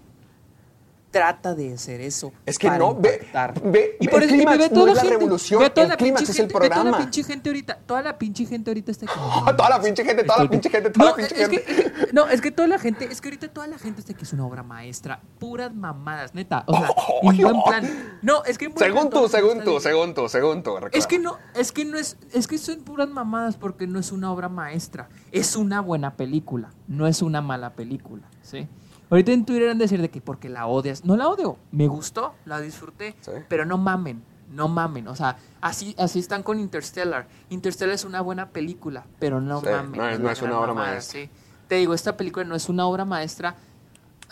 [1.13, 2.33] trata de hacer eso.
[2.45, 3.25] Es que para no, ve-
[3.63, 5.97] ve- y por el ve no toda es la gente, revolución, ve toda el la
[5.97, 6.97] clímax es el gente- ve toda la programa.
[6.97, 9.13] pinche gente ahorita, toda la pinche gente ahorita está que
[9.55, 11.63] toda la pinche gente, toda la pinche gente, toda no, la pinche es gente.
[11.63, 14.23] Que, no, es que toda la gente, es que ahorita toda la gente está que
[14.23, 16.89] es una obra maestra, puras mamadas, neta, o sea,
[17.21, 18.17] en buen plan.
[18.23, 20.73] No, es que en buen Según plan tú, según tú, según tú, según tú.
[20.91, 24.11] Es que no, es que no es, es que son puras mamadas porque no es
[24.11, 28.67] una obra maestra, es una buena película, no es una mala película, ¿sí?
[29.13, 31.87] Ahorita en Twitter han de decir de que porque la odias, no la odio, me
[31.87, 33.29] gustó, la disfruté, Sí.
[33.47, 37.27] pero no mamen, no mamen, o sea, así, así están con Interstellar.
[37.49, 39.91] Interstellar es una buena película, pero no Sí, mamen.
[40.01, 41.21] no es- no es una obra mamada, maestra.
[41.21, 41.29] sí.
[41.67, 43.55] Te digo, esta película no es una obra maestra.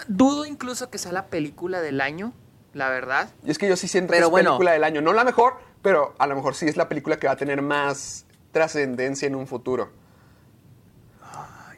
[0.08, 2.34] Dudo incluso que sea la película del año,
[2.74, 3.30] la verdad.
[3.46, 4.50] Y es que yo sí siento Pero que es bueno.
[4.54, 5.02] película del año.
[5.04, 7.62] No la mejor, pero a lo mejor sí es la película que va a tener
[7.62, 9.89] más trascendencia en un futuro.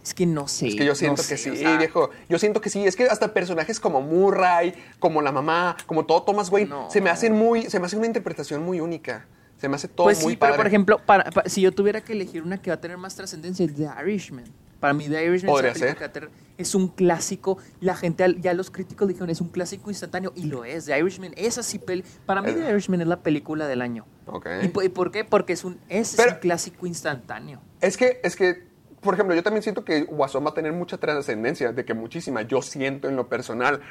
[0.04, 0.68] Es que no sé.
[0.68, 2.10] Es que yo siento no que sé, sí, o sea, viejo.
[2.28, 2.86] Yo siento que sí.
[2.86, 6.90] Es que hasta personajes como Murray, como la mamá, como todo Thomas Wayne, No.
[6.92, 9.26] se me hacen muy, se me hace una interpretación muy única.
[9.58, 12.02] Se me hace todo Pues muy sí, pero por ejemplo, para, pa- si yo tuviera
[12.02, 14.44] que elegir una que va a tener más trascendencia, es The Irishman.
[14.82, 15.96] Para mí, The Irishman Podría ser.
[16.12, 17.58] tener- es un clásico.
[17.80, 20.34] La gente, ya los críticos dijeron, es un clásico instantáneo.
[20.36, 20.86] Y lo es.
[20.86, 21.80] The Irishman es así.
[22.26, 22.56] Para mí, Eh.
[22.56, 24.06] The Irishman es la película del año.
[24.26, 24.48] Ok.
[24.64, 25.24] ¿Y, po- y por qué?
[25.24, 27.62] Porque es un, es, Pero- un clásico instantáneo.
[27.80, 28.68] Es que, es que,
[29.04, 32.42] por ejemplo, yo también siento que Guasón va a tener mucha trascendencia, de que muchísima,
[32.42, 33.82] yo siento en lo personal.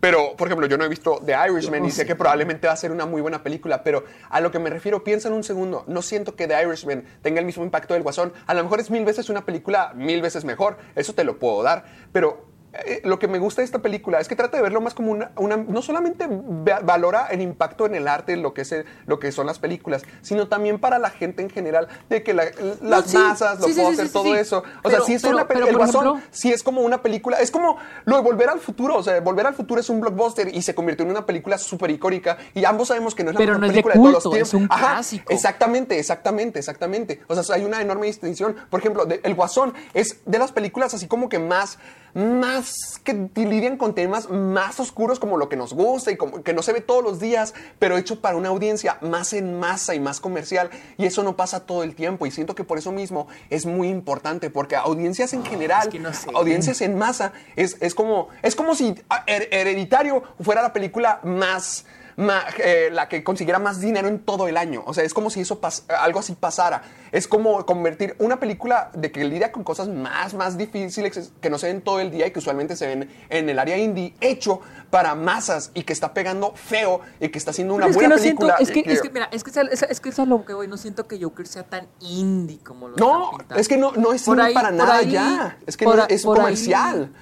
[0.00, 2.76] Pero, por ejemplo, yo no he visto The Irishman y sé que probablemente va a
[2.76, 5.84] ser una muy buena película, pero a lo que me refiero, piensa en un segundo,
[5.86, 8.32] no siento que The Irishman tenga el mismo impacto del Guasón.
[8.46, 11.62] A lo mejor es mil veces una película, mil veces mejor, eso te lo puedo
[11.62, 14.80] dar, pero eh, lo que me gusta de esta película es que trata de verlo
[14.80, 18.62] más como una, una- no solamente va- valora el impacto en el arte, lo que,
[18.62, 22.22] es el- lo que son las películas, sino también para la gente en general, de
[22.22, 22.46] que la-
[22.80, 24.58] las sí, masas, los sí, sí, sí, todo eso.
[24.58, 27.36] O Pero- sea, sí es pero- una película, el Guasón sí es como una película,
[27.38, 30.48] es como lo de Volver al Futuro, o sea, Volver al Futuro es un blockbuster
[30.54, 33.38] y se convirtió en una película súper icónica y ambos sabemos que no es la
[33.38, 34.76] Pero mejor no es de película de, todos los culto, es tiempos.
[34.76, 35.32] un clásico.
[35.32, 37.20] Exactamente, exactamente, exactamente.
[37.26, 38.56] O sea, hay una enorme distinción.
[38.70, 41.78] Por ejemplo, de- El Guasón es de las películas así como que más,
[42.14, 46.52] más que lidian con temas más oscuros como lo que nos gusta y como que
[46.52, 50.00] no se ve todos los días, pero hecho para una audiencia más en masa y
[50.00, 50.70] más comercial.
[50.98, 52.26] Y eso no pasa todo el tiempo.
[52.26, 56.12] Y siento que por eso mismo es muy importante, porque audiencias en general, que no
[56.12, 56.30] sé.
[56.34, 61.20] audiencias en masa, es, es como, es como si ah, Her- Hereditario fuera la película
[61.22, 61.84] más
[62.22, 64.82] ma- eh, la que consiguiera más dinero en todo el año.
[64.86, 65.60] O sea, es como si eso
[66.00, 66.82] algo así pasara.
[67.12, 71.58] Es como convertir una película de que lidia con cosas más, más difíciles que no
[71.58, 74.60] se ven todo el día y que usualmente se ven en el área indie, hecho
[74.90, 78.06] para masas y que está pegando feo y que está haciendo una Pero es que
[78.06, 78.62] buena siento, película.
[78.62, 80.76] es que, es que, mira, es que, es, es- que es lo que voy, no
[80.76, 84.44] siento que Joker sea tan indie como lo no, es que no, no es indie
[84.44, 85.58] ahí- para nada ahí- ya.
[85.66, 87.12] Es que por no, es ahí- comercial.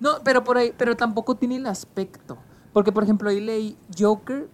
[0.00, 2.38] No, pero por ahí, pero tampoco tiene el aspecto.
[2.72, 4.48] Porque, por ejemplo, ahí leí Joker,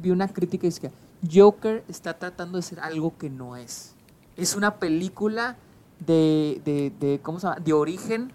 [0.00, 0.90] vi una crítica y decía,
[1.32, 3.94] Joker está tratando de ser algo que no es.
[4.36, 5.56] Es una película
[5.98, 7.60] de, de, de ¿cómo se llama?
[7.60, 8.32] De origen,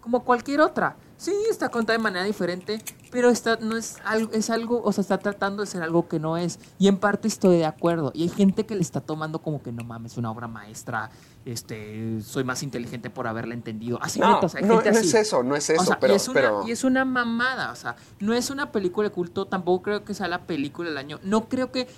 [0.00, 0.96] como cualquier otra.
[1.16, 5.02] Sí, está contada de manera diferente, pero está, no es algo, es algo, o sea,
[5.02, 6.58] está tratando de ser algo que no es.
[6.78, 8.12] Y en parte estoy de acuerdo.
[8.14, 11.10] Y hay gente que le está tomando como que no mames, una obra maestra,
[11.44, 13.98] este, soy más inteligente por haberla entendido.
[14.00, 15.08] Así No, neta, o sea, hay no, gente no así.
[15.08, 17.04] es eso, no es eso, O sea, pero- y, es una, pero- y es una
[17.04, 20.88] mamada, o sea, no es una película de culto, tampoco creo que sea la película
[20.88, 21.18] del año.
[21.22, 21.88] No creo que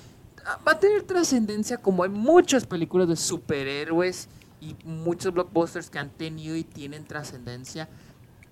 [0.46, 4.28] ah, va a tener trascendencia como hay muchas películas de superhéroes
[4.60, 7.88] y muchos blockbusters que han tenido y tienen trascendencia.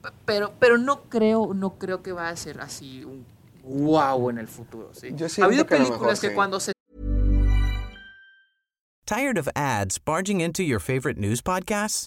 [0.02, 3.24] P- Pero, pero no creo, no creo que va a ser así un
[3.64, 4.90] wow en el futuro.
[4.92, 5.10] ¿sí?
[5.14, 6.34] Yo ha habido que películas mejor que sí.
[6.34, 6.72] cuando se
[9.06, 12.06] Tired of ads barging into your favorite news podcasts?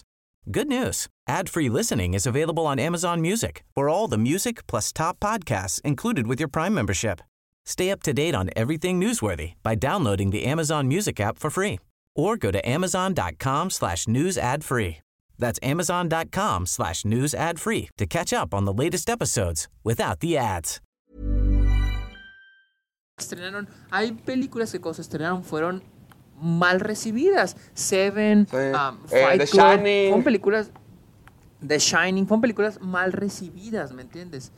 [0.50, 1.08] Good news.
[1.28, 6.26] Ad-free listening is available on Amazon Music for all the music plus top podcasts included
[6.26, 7.20] with your Prime membership.
[7.66, 11.78] Stay up to date on everything newsworthy by downloading the Amazon Music app for free
[12.14, 14.98] or go to amazon.com slash news ad free.
[15.38, 20.36] That's amazon.com slash news ad free to catch up on the latest episodes without the
[20.38, 20.80] ads.
[23.16, 25.82] estrenaron, hay películas que cuando se estrenaron fueron
[26.40, 27.56] mal recibidas.
[27.74, 28.56] Seven, Sí.
[28.56, 30.08] um, Eh, Fight The Club, Shining.
[30.10, 30.70] fueron películas,
[31.66, 34.50] The Shining, fueron películas mal recibidas, ¿me entiendes?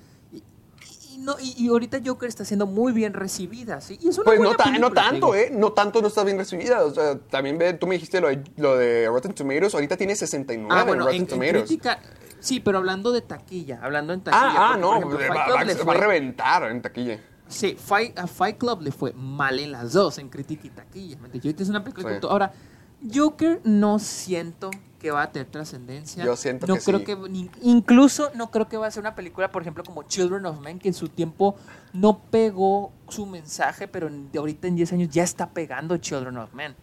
[1.16, 3.98] Y, no, y, y ahorita Joker está siendo muy bien recibida, ¿sí?
[4.02, 5.34] Y es una Pues no, ta- película, tanto, digo.
[5.34, 5.50] ¿eh?
[5.52, 6.84] No tanto no está bien recibida.
[6.84, 9.74] O sea, también ve, tú me dijiste lo de, lo de Rotten Tomatoes.
[9.74, 11.62] Ahorita tiene 69 Ah, en bueno, Rotten en, en Tomatoes.
[11.62, 11.98] crítica,
[12.40, 14.42] sí, pero hablando de taquilla, hablando en taquilla.
[14.44, 14.96] ah, ah, porque, no.
[15.18, 17.20] ejemplo, va, a reventar en taquilla.
[17.48, 21.16] Sí, Fight, a Fight Club le fue mal en las dos, en crítica y taquilla.
[21.18, 21.28] ¿me
[21.62, 22.26] es una película Sí.
[22.28, 22.52] Ahora,
[23.14, 26.24] Joker no siento que va a tener trascendencia.
[26.24, 27.04] Yo siento no que creo sí.
[27.04, 27.16] que
[27.62, 30.78] incluso no creo que va a ser una película, por ejemplo, como Children of Men,
[30.78, 31.56] que en su tiempo
[31.92, 36.52] no pegó su mensaje, pero de ahorita en 10 años ya está pegando Children of
[36.54, 36.74] Men.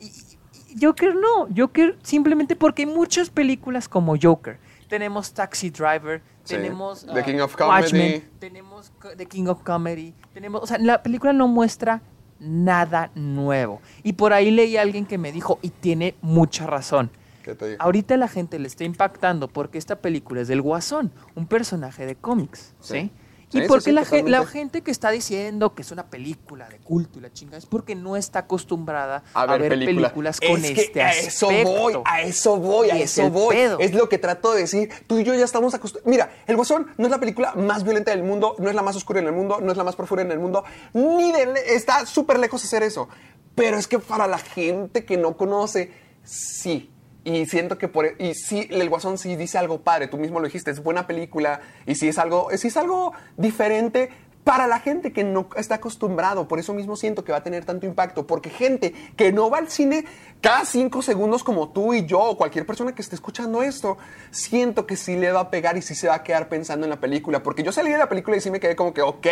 [0.00, 0.38] Y, y-
[0.80, 4.58] Joker no, Joker simplemente porque hay muchas películas como Joker.
[4.88, 6.54] Tenemos Taxi Driver, Sí.
[6.56, 8.24] tenemos The ah, King of Watchmen, Comedy.
[8.38, 12.02] tenemos The King of Comedy, tenemos, o sea, la película no muestra
[12.40, 13.80] nada nuevo.
[14.02, 17.10] Y por ahí leí a alguien que me dijo, y tiene mucha razón.
[17.42, 17.82] ¿Qué te digo?
[17.82, 22.16] Ahorita la gente le está impactando porque esta película es del Guasón, un personaje de
[22.16, 22.92] cómics, ¿sí?
[22.94, 23.12] Sí.
[23.52, 27.18] Y Sí, porque sí, la, gente que está diciendo que es una película de culto
[27.18, 30.02] y la chinga es porque no está acostumbrada a ver, película.
[30.10, 31.68] películas con es que este a eso aspecto.
[31.68, 33.56] voy, a eso voy, a Y es eso el voy.
[33.56, 33.80] pedo.
[33.80, 34.90] Es lo que trato de decir.
[35.08, 36.08] Tú y yo ya estamos acostumbrados.
[36.08, 38.94] Mira, El Guasón no es la película más violenta del mundo, no es la más
[38.94, 40.62] oscura en el mundo, no es la más profunda en el mundo,
[40.94, 43.08] ni de le- está súper lejos de hacer eso.
[43.56, 45.90] Pero es que para la gente que no conoce,
[46.22, 46.88] sí.
[47.24, 50.46] Y siento que por y sí el Guasón sí dice algo padre, tú mismo lo
[50.46, 54.10] dijiste, es buena película y sí es algo sí es algo diferente
[54.44, 57.64] para la gente que no está acostumbrado, por eso mismo siento que va a tener
[57.64, 60.06] tanto impacto, porque gente que no va al cine
[60.40, 63.98] cada cinco segundos como tú y yo o cualquier persona que esté escuchando esto,
[64.30, 66.90] siento que sí le va a pegar y sí se va a quedar pensando en
[66.90, 69.26] la película, porque yo salí de la película y sí me quedé como que, ok,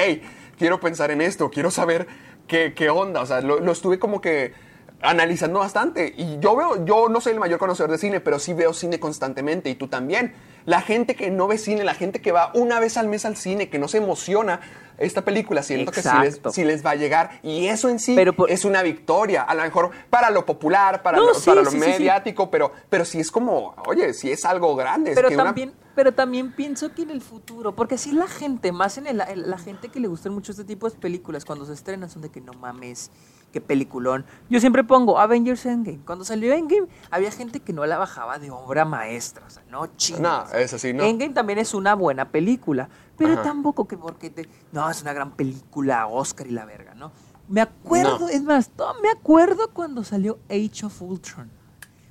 [0.59, 2.07] quiero pensar en esto, quiero saber
[2.47, 4.53] qué, qué onda, o sea, lo, lo estuve como que
[5.01, 6.13] analizando bastante.
[6.17, 8.99] Y yo veo, yo no soy el mayor conocedor de cine, pero sí veo cine
[9.01, 10.35] constantemente y tú también.
[10.65, 13.37] La gente que no ve cine, la gente que va una vez al mes al
[13.37, 14.61] cine, que no se emociona,
[14.99, 16.51] esta película siento que sí les, Exacto.
[16.51, 17.41] sí les va a llegar.
[17.43, 19.43] Y eso en sí por- es una victoria.
[19.43, 21.91] A lo mejor para lo popular, para No, lo, sí, para lo sí, sí, sí.
[21.91, 25.13] mediático, pero, pero sí es como, oye, sí es algo grande.
[25.13, 28.73] es Pero una- también, pero también pienso que en el futuro, porque si la gente,
[28.73, 31.73] más en el, la gente que le gustan mucho este tipo de películas, cuando se
[31.73, 33.11] estrenan son de que no mames,
[33.53, 34.25] qué peliculón.
[34.51, 36.01] Yo siempre pongo Avengers Endgame.
[36.05, 39.87] Cuando salió Endgame, había gente que no la bajaba de obra maestra, o sea, no
[39.97, 40.21] chingues.
[40.23, 41.03] No, eso sí, no.
[41.05, 43.43] Endgame también es una buena película, pero Ajá.
[43.43, 47.13] tampoco que porque te, no, es una gran película, Oscar y la verga, ¿no?
[47.49, 48.29] Me acuerdo, No.
[48.29, 51.51] es más, no, me acuerdo cuando salió Age of Ultron.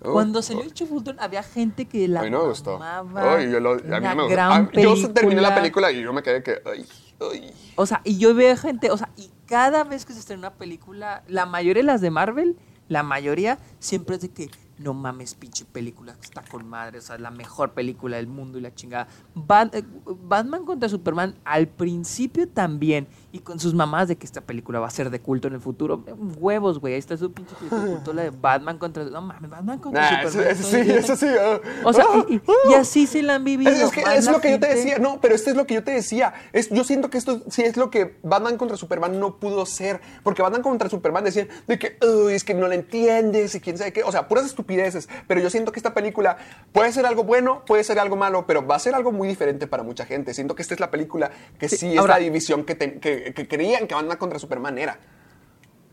[0.03, 2.75] Uh, Cuando salió Age of Ultron había gente que la a mí no me gustó.
[2.81, 4.27] amaba, Ay, yo lo- a mí no me gustó.
[4.29, 5.87] gran Ah, yo terminé la película.
[5.87, 6.85] película y yo me quedé que, ay,
[7.19, 7.53] ay.
[7.75, 10.53] O sea, y yo veo gente, o sea, y cada vez que se estrena una
[10.57, 12.55] película, la mayoría de las de Marvel,
[12.87, 17.17] la mayoría siempre es de que no mames, pinche película, está con madre, o sea,
[17.17, 19.07] la mejor película del mundo y la chingada.
[19.33, 24.39] Bat- eh, Batman contra Superman al principio también, y con sus mamás de que esta
[24.41, 26.03] película va a ser de culto en el futuro.
[26.37, 29.03] Huevos, güey, ahí está su pinche película de culto, la de Batman contra.
[29.03, 30.51] No mames, Batman contra Nah, eso, Superman.
[30.55, 31.27] eso todo sí, eso sí.
[31.39, 31.59] ah.
[31.83, 32.51] O sea, y, y- ah.
[32.69, 33.69] y así se la han vivido.
[33.71, 35.67] Es, es que es lo que yo te gente- decía, no, pero esto es lo
[35.67, 36.33] que yo te decía.
[36.53, 39.99] Es, yo siento que esto sí es lo que Batman contra Superman no pudo ser.
[40.23, 43.77] Porque Batman contra Superman decían de que, "Uy, es que no la entiendes y quién
[43.77, 44.03] sabe qué.
[44.03, 45.09] O sea, puras estupideces.
[45.27, 46.37] Pero yo siento que esta película
[46.71, 49.67] puede ser algo bueno, puede ser algo malo, pero va a ser algo muy diferente
[49.67, 50.33] para mucha gente.
[50.33, 53.16] Siento que esta es la película que sí, es ahora- la división que, te- que,
[53.33, 54.99] que creían que Batman contra Superman era.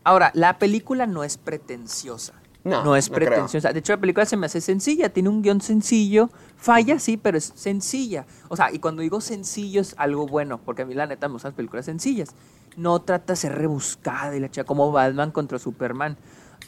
[0.03, 2.33] Ahora, la película no es pretenciosa.
[2.63, 3.29] No, No, es no creo.
[3.29, 3.71] pretenciosa.
[3.73, 5.09] De hecho, la película se me hace sencilla.
[5.09, 6.29] Tiene un guion sencillo.
[6.57, 8.25] Falla, sí, pero es sencilla.
[8.49, 11.33] O sea, y cuando digo sencillo es algo bueno, porque a mí la neta me
[11.33, 12.29] gustan las películas sencillas.
[12.75, 16.17] No trata de ser rebuscada y la chica como Batman contra Superman.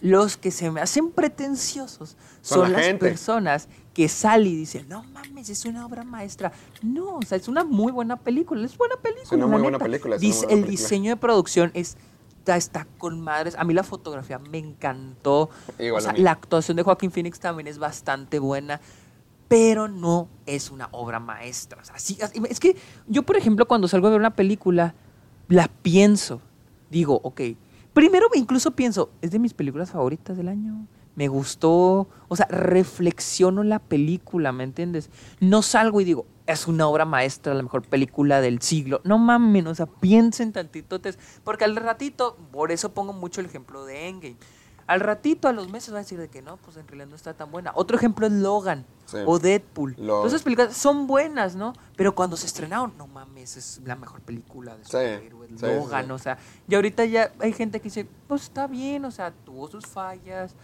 [0.01, 3.03] Los que se me hacen pretenciosos Son son, la las gente.
[3.05, 3.67] personas
[3.97, 6.51] que salen y dicen, no mames, es una obra maestra.
[6.83, 8.63] No, o sea, es una muy buena película.
[8.63, 9.27] Es buena película.
[9.36, 10.71] una la muy buena película, es una Dice- buena el película.
[10.83, 11.97] diseño de producción es
[12.38, 13.55] está, está con madres.
[13.57, 15.49] A mí la fotografía me encantó.
[15.79, 16.19] Igual o sea, a mí.
[16.19, 18.79] la actuación de Joaquín Phoenix también es bastante buena.
[19.47, 21.81] Pero no es una obra maestra.
[21.81, 22.75] O sea, sí, es que
[23.07, 24.93] yo, por ejemplo, cuando salgo a ver una película,
[25.47, 26.39] la pienso.
[26.91, 27.41] Digo, ok.
[27.93, 30.86] Primero incluso pienso, es de mis películas favoritas del año.
[31.17, 32.08] Me gustó.
[32.30, 35.10] O sea, reflexiono la película, ¿me entiendes?
[35.39, 39.01] No salgo y digo, es una obra maestra, la mejor película del siglo.
[39.03, 41.01] No mamen, o sea, piensen tantito.
[41.43, 44.38] Porque al ratito, por eso pongo mucho el ejemplo de Endgame.
[44.86, 47.15] Al ratito, a los meses, va a decir de que no, pues en realidad no
[47.17, 47.73] está tan buena.
[47.75, 49.17] Otro ejemplo es Logan Sí.
[49.25, 49.95] o Deadpool.
[49.97, 51.73] Todas esas películas son buenas, ¿no?
[51.97, 55.49] Pero cuando se estrenaron, no mames, es la mejor película de superhéroes.
[55.49, 56.12] sí, sí, Logan, sí.
[56.12, 56.38] o sea,
[56.69, 60.56] y ahorita ya hay gente que dice, pues está bien, o sea, tuvo sus fallas,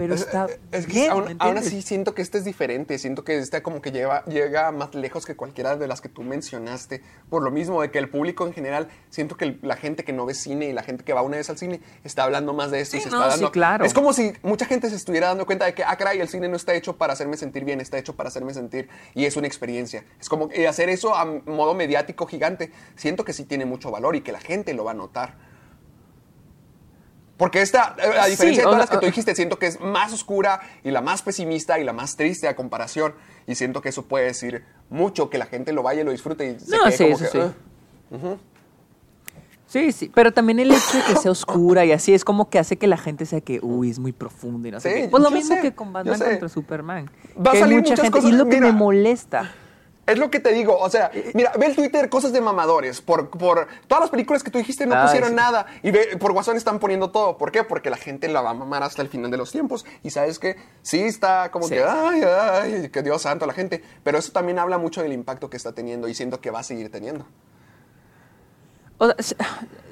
[0.00, 1.10] pero Es- está es que bien.
[1.38, 4.94] aún, así siento que este es diferente, siento que este como que lleva, llega más
[4.94, 8.46] lejos que cualquiera de las que tú mencionaste, por lo mismo de que el público
[8.46, 11.20] en general, siento que la gente que no ve cine y la gente que va
[11.20, 13.40] una vez al cine está hablando más de esto y Sí, se no, está sí,
[13.40, 13.52] dando...
[13.52, 13.84] claro.
[13.84, 16.48] Es como si mucha gente se estuviera dando cuenta de que, ah, caray, el cine
[16.48, 19.46] no está hecho para hacerme sentir bien, está hecho para hacerme sentir y es una
[19.48, 20.04] experiencia.
[20.18, 24.16] Es como que hacer eso a modo mediático gigante, siento que sí tiene mucho valor
[24.16, 25.49] y que la gente lo va a notar.
[27.40, 29.66] Porque esta, eh, a Sí, diferencia de o- todas las que tú dijiste, siento que
[29.66, 33.14] es más oscura y la más pesimista y la más triste a comparación.
[33.46, 36.44] Y siento que eso puede decir mucho, que la gente lo vaya y lo disfrute
[36.50, 37.38] y se No, quede sí, como eso que, sí.
[37.40, 38.36] "Ah".
[39.66, 42.58] Sí, sí, pero también el hecho de que sea oscura y así es como que
[42.58, 45.08] hace que la gente sea que, uy, es muy profunda y no sé Sí, qué.
[45.08, 46.28] Pues lo mismo sé, que con Batman sé.
[46.28, 47.08] contra Superman.
[47.38, 49.50] Va a salir mucha muchas gente, y cosas, es lo que me molesta.
[50.10, 53.00] Es lo que te digo, o sea, mira, ve el Twitter, cosas de mamadores.
[53.00, 55.34] Por, por todas las películas que tú dijiste no pusieron sí.
[55.34, 55.66] nada.
[55.82, 57.38] Y ve, por Guasón están poniendo todo.
[57.38, 57.64] ¿Por qué?
[57.64, 59.86] Porque la gente la va a mamar hasta el final de los tiempos.
[60.02, 61.74] Y sabes que sí está como Sí.
[61.74, 63.82] que, ay, ay, que Dios santo a la gente.
[64.02, 66.64] Pero eso también habla mucho del impacto que está teniendo y siento que va a
[66.64, 67.26] seguir teniendo.
[68.98, 69.34] O sea, sí-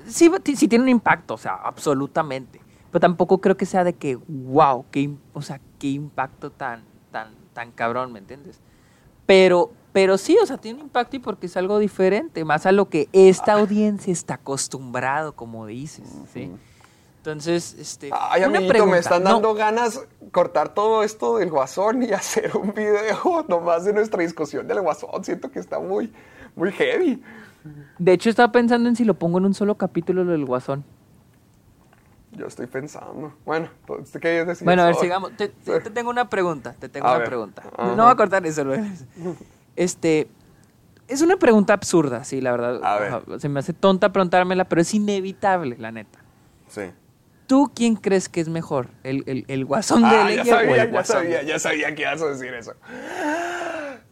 [0.06, 2.60] sí, ti- sí tiene un impacto, o sea, absolutamente.
[2.90, 7.34] Pero tampoco creo que sea de que, wow, qué, o sea, qué impacto tan, tan,
[7.54, 8.60] tan cabrón, ¿me entiendes?
[9.26, 12.72] Pero, pero sí, o sea, tiene un impacto y porque es algo diferente, más a
[12.72, 16.50] lo que esta audiencia está acostumbrado, como dices, ¿sí?
[17.18, 18.10] Entonces, este.
[18.12, 20.00] Ay, una amiguito, pregunta, me están no- dando ganas
[20.32, 25.24] cortar todo esto del Guasón y hacer un video nomás de nuestra discusión del Guasón.
[25.24, 26.12] Siento que está muy,
[26.54, 27.22] muy heavy.
[27.98, 30.84] de hecho, estaba pensando en si lo pongo en un solo capítulo lo del Guasón.
[32.32, 33.32] Yo estoy pensando.
[33.44, 33.68] Bueno,
[34.20, 34.64] ¿qué decir?
[34.64, 35.32] Bueno, a ver, sigamos.
[35.36, 36.74] Te, te- tengo una pregunta.
[36.78, 37.28] Te tengo A una ver.
[37.28, 37.62] pregunta.
[37.76, 37.94] Ajá.
[37.96, 39.04] No voy a cortar eso, Luis.
[39.78, 40.28] Este.
[41.08, 42.80] Es una pregunta absurda, sí, la verdad.
[42.84, 43.08] A ver.
[43.14, 46.18] Ajá, Se me hace tonta preguntármela, pero es inevitable, la neta.
[46.68, 46.82] Sí.
[47.46, 48.88] ¿Tú quién crees que es mejor?
[49.04, 51.16] ¿El, el, el guasón de Ah, ya Ledger o sabía, el ya guasón?
[51.16, 52.74] sabía, ya sabía que ibas a decir eso.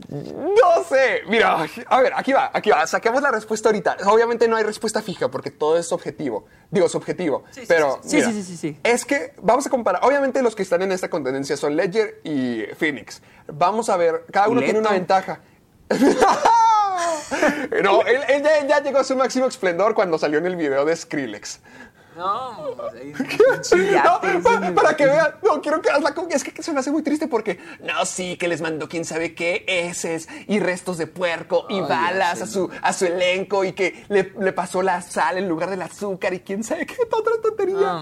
[0.08, 3.96] No sé, mira, a ver, aquí va, aquí va, saquemos la respuesta ahorita.
[4.06, 8.16] Obviamente no hay respuesta fija porque todo es objetivo, digo subjetivo, Sí, pero sí, sí.
[8.16, 11.08] mira, Sí, sí, sí, es que vamos a comparar, obviamente los que están en esta
[11.08, 13.22] contendencia son Ledger y Phoenix.
[13.52, 15.40] Vamos a ver, cada uno tiene una ventaja.
[17.82, 20.96] no, él, ya, ya llegó a su máximo esplendor cuando salió en el video de
[20.96, 21.60] Skrillex.
[22.16, 22.74] No,
[24.04, 27.28] No, para, que vean, no, quiero que con- Es que se me hace muy triste
[27.28, 31.80] porque, no, sí, que les mandó quién sabe qué, heces y restos de puerco y
[31.80, 35.70] balas a su, a su elenco y que le, le pasó la sal en lugar
[35.70, 38.00] del azúcar y quién sabe qué, toda otra tontería.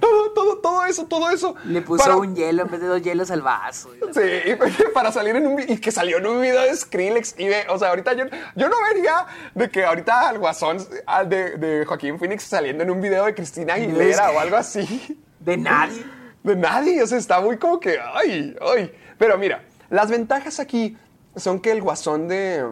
[0.00, 1.54] Todo, todo, todo eso, todo eso.
[1.64, 3.90] Le puso Para- un hielo en vez de dos hielos al vaso.
[4.12, 4.54] Sí,
[4.94, 7.78] para salir en un y que salió en un video de Skrillex y ve, o
[7.78, 8.24] sea, ahorita yo,
[8.56, 10.78] yo no vería de que ahorita al guasón
[11.26, 15.18] de, de Joaquín Phoenix saliendo en un video de Cristina Aguilera o algo así.
[15.38, 16.02] De nadie.
[16.42, 18.92] De nadie, o sea, está muy como que, ay, ay.
[19.18, 20.96] Pero mira, las ventajas aquí
[21.36, 22.64] son que el guasón de,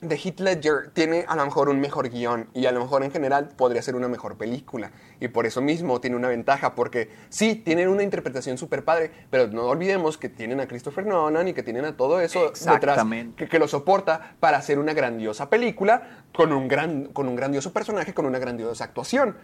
[0.00, 3.10] de Heath Ledger tiene a lo mejor un mejor guion y a lo mejor en
[3.10, 4.92] general podría ser una mejor película.
[5.20, 9.48] Y por eso mismo tiene una ventaja, porque sí, tienen una interpretación súper padre, pero
[9.48, 13.04] no olvidemos que tienen a Christopher Nolan y que tienen a todo eso detrás
[13.36, 17.72] que, que lo soporta para hacer una grandiosa película con un, gran, con un grandioso
[17.72, 19.36] personaje, con una grandiosa actuación.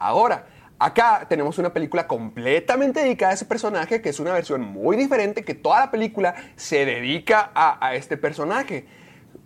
[0.00, 0.46] Ahora,
[0.78, 5.44] acá tenemos una película completamente dedicada a ese personaje, que es una versión muy diferente,
[5.44, 8.86] que toda la película se dedica a, a este personaje.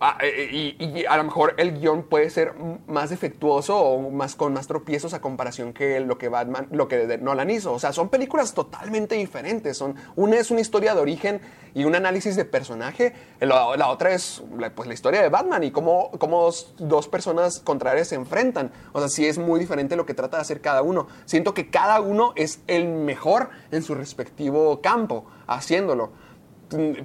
[0.01, 2.53] Ah, eh, y, y a lo mejor el guion puede ser
[2.85, 7.17] más defectuoso o más con más tropiezos a comparación que lo que Batman, lo que
[7.17, 7.71] Nolan hizo.
[7.71, 9.77] O sea, son películas totalmente diferentes.
[9.77, 11.39] Son, una es una historia de origen
[11.73, 13.13] y un análisis de personaje.
[13.39, 14.43] La, la otra es
[14.75, 18.71] pues, la historia de Batman y cómo, cómo dos, dos personas contrarias se enfrentan.
[18.91, 21.07] O sea, sí es muy diferente lo que trata de hacer cada uno.
[21.23, 26.11] Siento que cada uno es el mejor en su respectivo campo haciéndolo.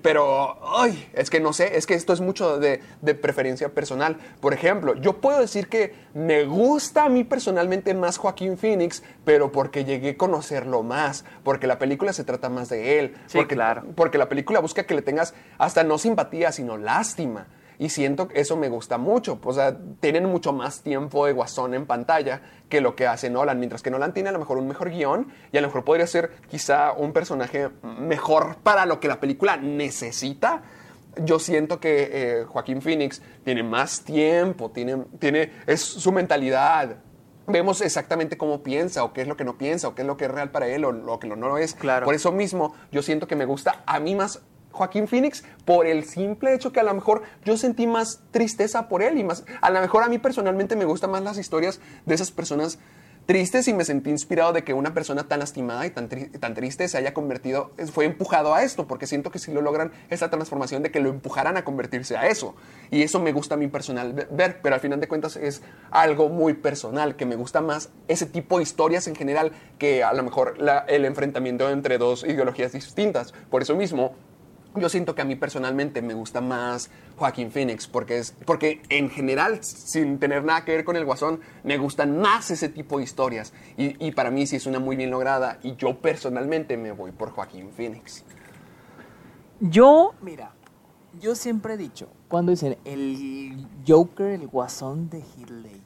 [0.03, 4.17] Pero, ay, es que no sé, es que esto es mucho de, de preferencia personal.
[4.41, 9.53] Por ejemplo, yo puedo decir que me gusta a mí personalmente más Joaquín Phoenix, pero
[9.53, 13.55] porque llegué a conocerlo más, porque la película se trata más de él, Sí, porque,
[13.55, 13.85] claro.
[13.95, 17.47] porque la película busca que le tengas hasta no simpatía, sino lástima.
[17.81, 19.41] Y siento que eso me gusta mucho.
[19.43, 23.59] O sea, tienen mucho más tiempo de guasón en pantalla que lo que hace Nolan.
[23.59, 26.07] Mientras que Nolan tiene a lo mejor un mejor guion y a lo mejor podría
[26.07, 30.61] ser quizá un personaje mejor para lo que la película necesita.
[31.25, 36.97] Yo siento que eh, Joaquín Phoenix tiene más tiempo, tiene, tiene, es su mentalidad.
[37.47, 40.19] Vemos exactamente cómo piensa, o qué es lo que no piensa, o qué es lo
[40.19, 41.73] que es real para él, o lo que no lo es.
[41.73, 42.05] Claro.
[42.05, 46.05] Por eso mismo, yo siento que me gusta a mí más Joaquín Phoenix por el
[46.05, 49.71] simple hecho que a lo mejor yo sentí más tristeza por él y más, a
[49.71, 52.79] lo mejor a mí personalmente me gustan más las historias de esas personas
[53.27, 56.89] tristes y me sentí inspirado de que una persona tan lastimada y tan, tan triste
[56.89, 60.83] se haya convertido, fue empujado a esto, porque siento que si lo logran esa transformación
[60.83, 62.57] de que lo empujaran a convertirse a eso.
[62.91, 65.63] Y eso me gusta a mí personal ve- ver, pero al final de cuentas es
[65.93, 70.13] algo muy personal, que me gusta más ese tipo de historias en general que a
[70.13, 70.57] lo mejor
[70.89, 73.33] el enfrentamiento entre dos ideologías distintas.
[73.49, 74.15] Por eso mismo,
[74.77, 79.11] yo siento que a mí personalmente me gusta más Joaquín Phoenix porque es porque en
[79.11, 83.05] general sin tener nada que ver con el Guasón me gustan más ese tipo de
[83.05, 83.53] historias.
[83.77, 87.13] Y, y para mí sí es una muy bien lograda y yo personalmente me voy
[87.13, 88.25] por Joaquín Phoenix.
[89.61, 90.53] Yo, mira,
[91.21, 95.81] yo siempre he dicho, cuando dicen el Joker, el guasón de Heath Ledger,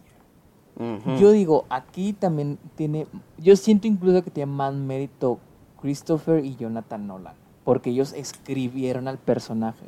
[1.21, 3.07] yo digo, aquí también tiene,
[3.39, 5.39] yo siento incluso que tiene más mérito
[5.81, 7.35] Christopher y Jonathan Nolan,
[7.65, 9.87] porque ellos escribieron al personaje.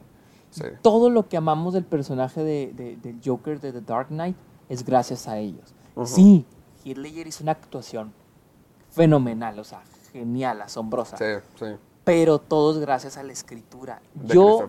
[0.50, 0.64] Sí.
[0.82, 4.36] Todo lo que amamos del personaje de, de- del Joker de The Dark Knight
[4.68, 5.74] es gracias a ellos.
[5.94, 6.06] Ujú.
[6.06, 6.46] Sí,
[6.84, 8.12] Heath Ledger hizo una actuación
[8.90, 11.16] fenomenal, o sea, genial, asombrosa.
[11.16, 11.24] Sí,
[11.58, 11.66] sí.
[12.04, 14.00] Pero todos gracias a la escritura.
[14.14, 14.66] De yo.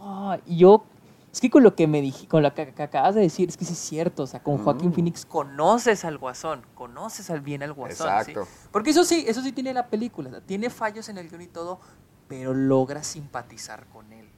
[0.00, 0.84] Ah, yo,
[1.32, 3.56] es que con lo que me dije, con lo que, que acabas de decir, es
[3.56, 4.92] que sí es cierto, o sea, con Joaquín Mm.
[4.94, 8.06] Phoenix conoces al guasón, conoces al bien al guasón.
[8.24, 8.30] ¿sí?
[8.30, 8.46] Exacto.
[8.70, 11.42] Porque eso sí, eso sí tiene la película, o sea, tiene fallos en el guion
[11.42, 11.80] y todo,
[12.28, 14.28] pero logra simpatizar con él.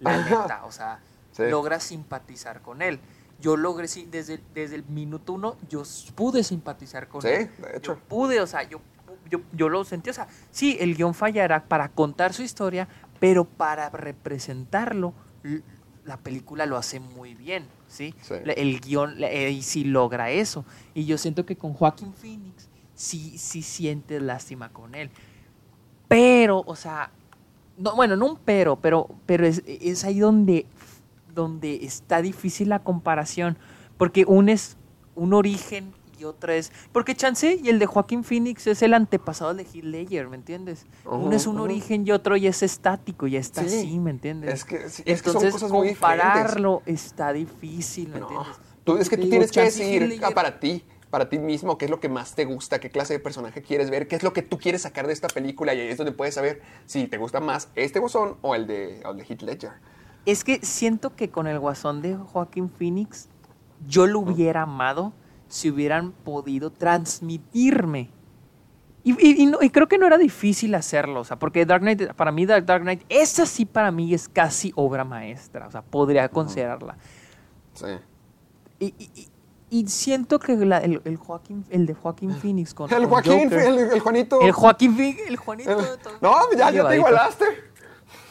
[0.00, 0.42] La Ajá.
[0.42, 1.00] neta, o sea,
[1.32, 1.42] Sí.
[1.50, 3.00] logra simpatizar con él.
[3.40, 5.82] Yo logré, sí, desde, desde el minuto uno, yo
[6.14, 7.50] pude simpatizar con Sí, él.
[7.58, 7.94] de hecho.
[7.94, 8.80] Yo pude, o sea, yo,
[9.30, 12.88] yo, yo lo sentí, o sea, sí, el guion fallará para contar su historia,
[13.20, 15.14] pero para representarlo,
[16.04, 18.14] la película lo hace muy bien, ¿sí?
[18.22, 18.34] Sí.
[18.56, 20.64] El guion eh, y sí logra eso.
[20.94, 25.10] Y yo siento que con Joaquín Phoenix sí, sí sientes lástima con él.
[26.08, 27.10] Pero, o sea,
[27.78, 30.66] no, bueno, no un pero, pero, pero es, es ahí donde,
[31.34, 33.56] donde está difícil la comparación,
[33.96, 34.76] porque uno es
[35.14, 36.72] un origen y otro es...
[36.90, 40.84] Porque Chance y el de Joaquín Phoenix es el antepasado de Heath Ledger, ¿me entiendes?
[41.04, 43.78] uno es un origen y otro ya es estático, ya está Sí.
[43.78, 44.52] así, ¿me entiendes?
[44.52, 46.26] Es que, sí, es que son Entonces, cosas muy diferentes.
[46.26, 48.56] compararlo está difícil, ¿me No, entiendes?
[48.82, 51.38] tú, es que tú digo, tienes que chance decidir Heath ah, para ti, para ti
[51.38, 54.16] mismo, qué es lo que más te gusta, qué clase de personaje quieres ver, qué
[54.16, 56.60] es lo que tú quieres sacar de esta película y ahí es donde puedes saber
[56.86, 59.70] si te gusta más este Guasón o el de, o el de Heath Ledger.
[60.26, 63.28] Es que siento que con el guasón de Joaquín Phoenix,
[63.86, 65.14] yo lo hubiera amado
[65.48, 68.10] si hubieran podido transmitirme.
[69.04, 71.80] Y, y- y no- y creo que no era difícil hacerlo, o sea, porque Dark
[71.80, 75.70] Knight, para mí Dark Dark Knight, esa sí para mí es casi obra maestra, o
[75.70, 76.98] sea, podría considerarla.
[77.72, 77.86] Sí.
[78.80, 79.27] Y,
[79.70, 83.44] y- siento que la- el, el Joaquín, el de Joaquín Phoenix con El con Joaquín,
[83.44, 84.40] Joker, el, el Juanito.
[84.40, 84.96] el Joaquín
[85.28, 85.70] el Juanito.
[85.78, 87.44] el- todo- no, ya, ya te igualaste.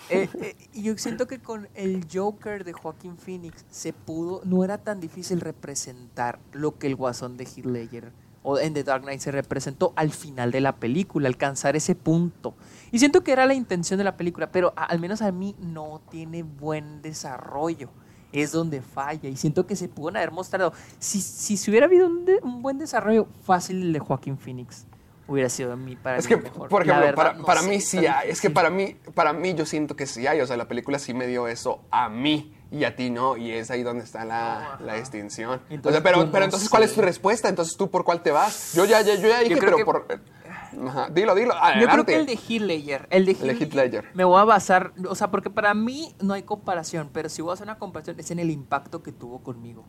[0.10, 4.64] Eh, eh, y yo siento que con el Joker de Joaquín Phoenix se pudo, no
[4.64, 9.04] era tan difícil representar lo que el guasón de Heath Ledger o en The Dark
[9.04, 12.54] Knight se representó al final de la película, alcanzar ese punto.
[12.94, 15.54] Y siento que era la intención de la película, pero a- al menos a mí
[15.60, 17.90] no tiene buen desarrollo.
[18.32, 19.30] Es donde falla.
[19.30, 20.74] Y siento que se pudo haber mostrado.
[21.00, 24.86] Si, si se hubiera habido un, de- un buen desarrollo fácil el de Joaquín Phoenix,
[25.28, 26.70] hubiera sido mi, para Es mí que, mejor.
[26.70, 28.30] por ejemplo, verdad, para, no para sé, mí sí hay.
[28.30, 30.42] Es que para mí, para mí yo siento que sí hay.
[30.42, 33.38] O sea, la película sí me dio eso a mí y a ti no.
[33.38, 35.62] Y es ahí donde está la, la distinción.
[35.70, 37.48] Entonces, o sea, pero, no entonces, ¿cuál es tu respuesta?
[37.50, 38.74] Entonces, ¿tú por cuál te vas?
[38.74, 40.37] Yo ya, ya, yo ya dije, creo pero que- por...
[40.86, 41.54] Ajá, dilo, dilo.
[41.54, 41.92] Yo Adelante.
[41.92, 43.08] creo que el de Ledger.
[43.10, 44.06] El de El Ledger.
[44.14, 47.52] Me voy a basar, o sea, porque para mí no hay comparación, pero si voy
[47.52, 49.84] a hacer una comparación es en el impacto que tuvo conmigo.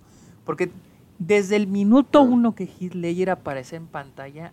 [0.45, 0.70] Porque
[1.18, 4.53] desde el minuto uno que Ledger aparece en pantalla,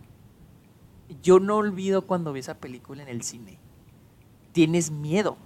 [1.22, 3.60] yo no olvido cuando vi esa película en el cine.
[4.52, 5.38] Tienes miedo,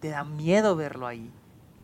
[0.00, 1.30] te da miedo verlo ahí,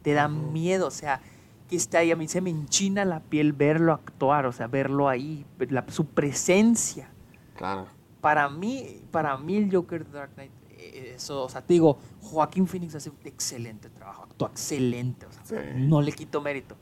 [0.03, 1.21] te da miedo, o sea,
[1.69, 5.09] que está ahí, a mí se me enchina la piel verlo actuar, o sea, verlo
[5.09, 7.09] ahí, la- su presencia
[7.57, 7.87] Claro.
[8.25, 11.99] Para mí, para mí el Joker de Dark Knight, eh, eso, o sea, te digo,
[12.23, 15.69] Joaquín Phoenix hace un excelente trabajo, actúa excelente, o sea, Sí.
[15.77, 16.75] no le quito mérito.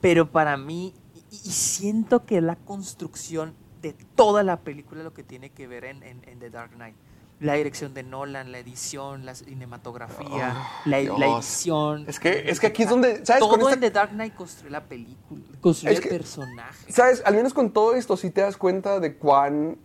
[0.00, 3.52] Pero para mí, y, y siento que la construcción
[3.82, 6.96] de toda la película lo que tiene que ver en, en- en The Dark Knight.
[7.40, 10.54] La dirección de Nolan, la edición, la cinematografía,
[10.86, 12.04] la, la edición.
[12.08, 13.42] Es que- es que aquí es donde, ¿sabes?
[13.42, 16.90] Con Todo esta- en The Dark Knight construyó la película, construyó Es el que- personaje.
[16.92, 17.22] ¿Sabes?
[17.26, 19.76] Al menos con todo esto sí te das cuenta de cuán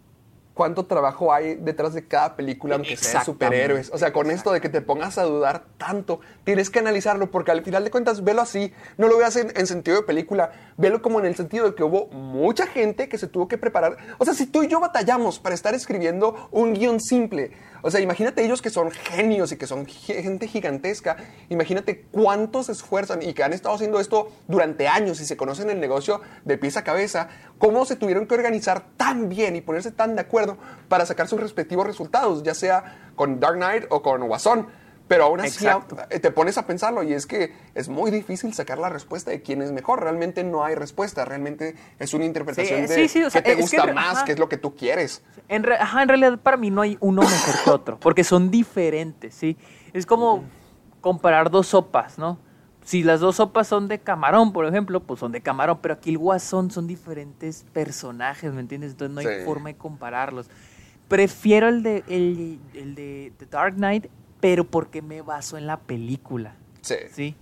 [0.60, 3.92] cuánto trabajo hay detrás de cada película, aunque sea de Exactamente, superhéroes.
[3.94, 7.52] O sea, con esto de que te pongas a dudar tanto, tienes que analizarlo, porque
[7.52, 8.74] al final de cuentas, velo así.
[8.98, 11.84] No lo veas en, en sentido de película, velo como en el sentido de que
[11.86, 13.96] hubo mucha gente que se tuvo que preparar.
[14.18, 18.00] O sea, si tú y yo batallamos para estar escribiendo un guion simple, o sea,
[18.02, 21.18] imagínate ellos que son genios y que son ge- gente gigantesca,
[21.50, 25.70] imagínate cuántos se esfuerzan y que han estado haciendo esto durante años y se conocen
[25.70, 29.92] el negocio de pies a cabeza, cómo se tuvieron que organizar tan bien y ponerse
[29.92, 30.58] tan de acuerdo
[30.88, 34.68] para sacar sus respectivos resultados, ya sea con Dark Knight o con Guasón.
[35.10, 35.98] Pero aún así Exacto.
[36.12, 39.42] eh, te pones a pensarlo y es que es muy difícil sacar la respuesta de
[39.42, 40.02] quién es mejor.
[40.02, 43.50] Realmente no hay respuesta, realmente es una interpretación Sí, de sí, sí, o sea, qué
[43.50, 44.26] te que gusta más, ajá.
[44.26, 45.24] qué es lo que tú quieres.
[45.48, 48.52] En, re- ajá, en realidad para mí no hay uno mejor que otro, porque son
[48.52, 49.58] diferentes, ¿sí?
[49.94, 50.44] Es como,
[51.02, 52.38] comparar dos sopas, ¿no?
[52.86, 56.12] Si las dos sopas son de camarón, por ejemplo, pues son de camarón, pero aquí
[56.12, 58.92] el guasón son diferentes personajes, ¿me entiendes?
[58.92, 60.50] Entonces no hay forma de compararlos.
[61.08, 64.06] Prefiero el de, el, el de The Dark Knight,
[64.40, 66.96] pero porque me baso en la película, Sí.
[67.12, 67.36] ¿sí?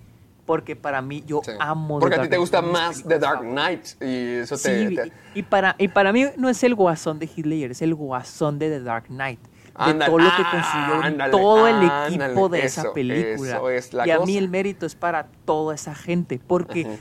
[0.45, 1.51] Porque para mí, yo sí.
[1.59, 3.41] amo Porque The a ti te gusta más The Dark.
[3.41, 4.87] Knight y eso te...
[4.89, 7.93] Sí, te- y, para, y para mí no es el guasón de Ledger, es el
[7.93, 9.41] guasón de The Dark Knight.
[9.41, 12.93] De Ándale, todo lo que ah, construyó ándale, todo el ándale, equipo de esa eso,
[12.93, 13.57] película.
[13.57, 16.39] eso es la y a mí el mérito es para toda esa gente.
[16.47, 16.95] Porque, Ajá.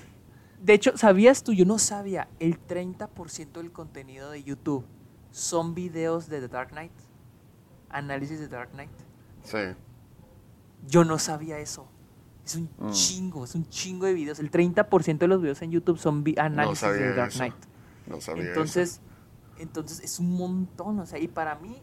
[0.61, 1.53] de hecho, ¿sabías tú?
[1.55, 4.85] Yo no sabía, el 30% del contenido de YouTube
[5.31, 6.93] son videos de The Dark Knight.
[7.89, 8.91] Análisis de Dark Knight.
[9.45, 9.59] Sí.
[10.87, 11.89] Yo no sabía eso.
[12.45, 12.91] Es un Mm.
[12.91, 14.39] chingo, es un chingo de videos.
[14.39, 17.33] El 30% de los videos en YouTube son análisis de Dark.
[17.33, 17.55] Knight.
[18.07, 19.01] No sabía Entonces,
[19.59, 21.83] entonces es un montón, o sea, y para mí,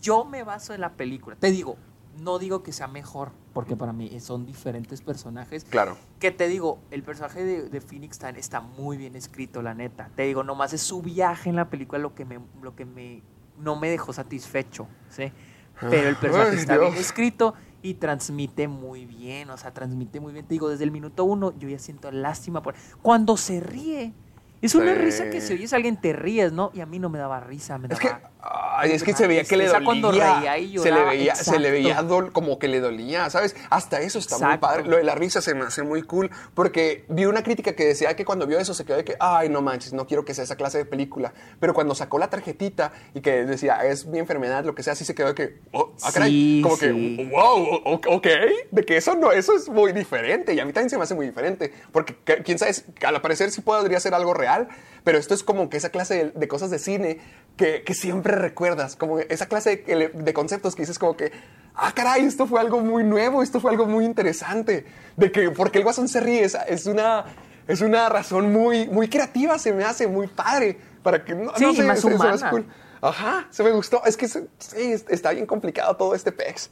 [0.00, 1.34] yo me baso en la película.
[1.34, 1.76] Te digo,
[2.20, 5.64] no digo que sea mejor, porque para mí son diferentes personajes.
[5.64, 5.96] Claro.
[6.20, 10.10] Que te digo, el personaje de, de Phoenix Tan está muy bien escrito, la neta.
[10.14, 13.22] Te digo, nomás es su viaje en la película lo que me, lo que me,
[13.58, 15.32] no me dejó satisfecho, ¿sí?
[15.80, 17.54] Pero el personaje Ay, está bien escrito
[17.84, 20.46] y transmite muy bien, o sea, transmite muy bien.
[20.46, 22.74] Te digo, desde el minuto uno yo ya siento lástima por...
[23.02, 24.14] Cuando se ríe,
[24.62, 25.00] es una Sí.
[25.00, 26.70] risa que si oyes a alguien te ríes, ¿no?
[26.72, 28.18] Y a mí no me daba risa, me Es daba...
[28.20, 30.34] que, ay, es que se veía que le tristeza cuando dolía.
[30.40, 33.56] reía y se le lloraba, veía, se le veía dol- como que le dolía, ¿sabes?
[33.70, 34.66] Hasta eso está muy Exacto.
[34.66, 34.84] padre.
[34.84, 36.30] Lo de la risa se me hace muy cool.
[36.54, 39.48] Porque vi una crítica que decía que cuando vio eso se quedó de que, ay,
[39.48, 41.32] no manches, no quiero que sea esa clase de película.
[41.60, 45.04] Pero cuando sacó la tarjetita y que decía, es mi enfermedad, lo que sea, sí
[45.04, 46.30] se quedó de que, oh, ah, caray.
[46.30, 46.80] Sí, como sí.
[47.16, 48.26] que, wow, ok.
[48.70, 50.52] De que eso no, eso es muy diferente.
[50.54, 51.72] Y a mí también se me hace muy diferente.
[51.92, 52.72] Porque que- quién sabe,
[53.06, 54.68] al parecer sí podría ser algo real.
[55.04, 57.18] Pero esto es como que esa clase de, de cosas de cine
[57.56, 58.96] que, que siempre recuerdas.
[58.96, 61.32] Como esa clase de, de conceptos que dices como que,
[61.74, 64.86] ah, caray, esto fue algo muy nuevo, esto fue algo muy interesante.
[65.16, 67.24] De que, porque el guasón se ríe, es, es una,
[67.68, 70.78] es una razón muy, muy creativa, se me hace muy padre.
[71.02, 72.50] Para que, no, Sí, no sé, más se- se humana.
[72.50, 72.66] cool.
[73.02, 74.02] Ajá, se me gustó.
[74.06, 76.70] Es que se- sí, está bien complicado todo este pex.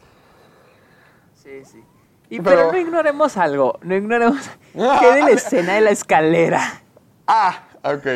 [1.42, 1.82] Sí, sí.
[2.30, 2.72] Y, Pero- pero...
[2.72, 4.38] no ignoremos algo, no ignoremos...
[4.72, 6.80] ¿Qué de la escena de la escalera?
[7.26, 8.06] Ah, ok.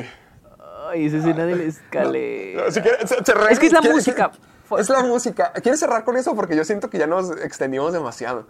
[0.89, 2.70] Ay, esa escena de la escalera.
[2.70, 4.30] Si quieres, se- cerrar- Es que es la ¿quieres- música.
[4.78, 5.53] Es la música.
[5.62, 6.34] ¿Quieres cerrar con eso?
[6.34, 8.47] Porque yo siento que ya nos extendimos demasiado.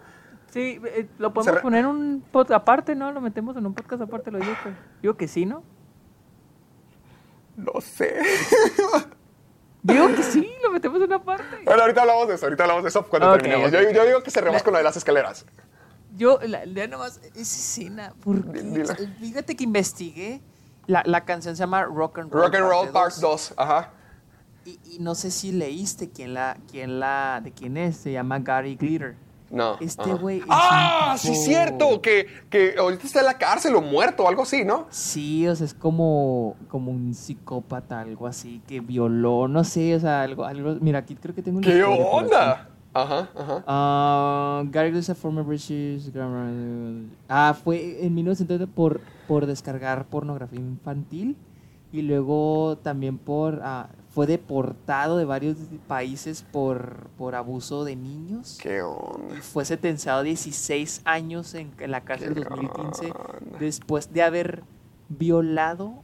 [0.51, 3.11] Sí, eh, lo podemos poner en un podcast aparte, ¿no?
[3.11, 4.69] Lo metemos en un podcast aparte, lo digo que,
[5.01, 5.63] digo que sí, ¿no?
[7.55, 8.15] No sé.
[9.83, 11.61] Digo que sí, lo metemos en una parte.
[11.65, 12.45] Bueno, ahorita hablamos de eso.
[12.45, 13.67] Ahorita hablamos de eso cuando Ok, terminemos.
[13.67, 13.73] ok.
[13.73, 15.45] Yo, yo digo que cerremos La- con lo de las escaleras.
[16.15, 18.59] Yo, la, la nomás, esa escena, porque
[19.19, 20.41] fíjate que investigué,
[20.87, 22.43] la, la canción se llama Rock and Roll.
[22.43, 23.53] Rock and Roll Parte Part 2, 2.
[23.57, 23.91] Ajá.
[24.65, 28.39] Y, y no sé si leíste quién la, quién la, de quién es, se llama
[28.39, 29.15] Gary Glitter.
[29.49, 29.77] No.
[29.79, 31.11] Este güey es ¡Ah!
[31.13, 32.01] un Sí, cierto.
[32.01, 34.87] Que, que ahorita está en la cárcel o muerto o algo así, ¿no?
[34.89, 39.99] Sí, o sea, es como, como un psicópata, algo así, que violó, no sé, o
[39.99, 42.69] sea, algo, algo, mira, aquí creo que tengo una ¿Qué onda?
[42.93, 43.63] Ajá, ajá.
[43.67, 46.49] Ah, Gary Glitter es a former British grammar.
[47.29, 51.35] Ah, fue en 1970 por, por descargar pornografía infantil
[51.91, 55.57] y luego también por ah, fue deportado de varios
[55.87, 58.57] países por, por abuso de niños.
[58.61, 59.37] ¿Qué onda?
[59.37, 63.57] Y fue sentenciado a 16 años en, en la cárcel ¿Qué 2015 onda?
[63.59, 64.63] después de haber
[65.09, 66.03] violado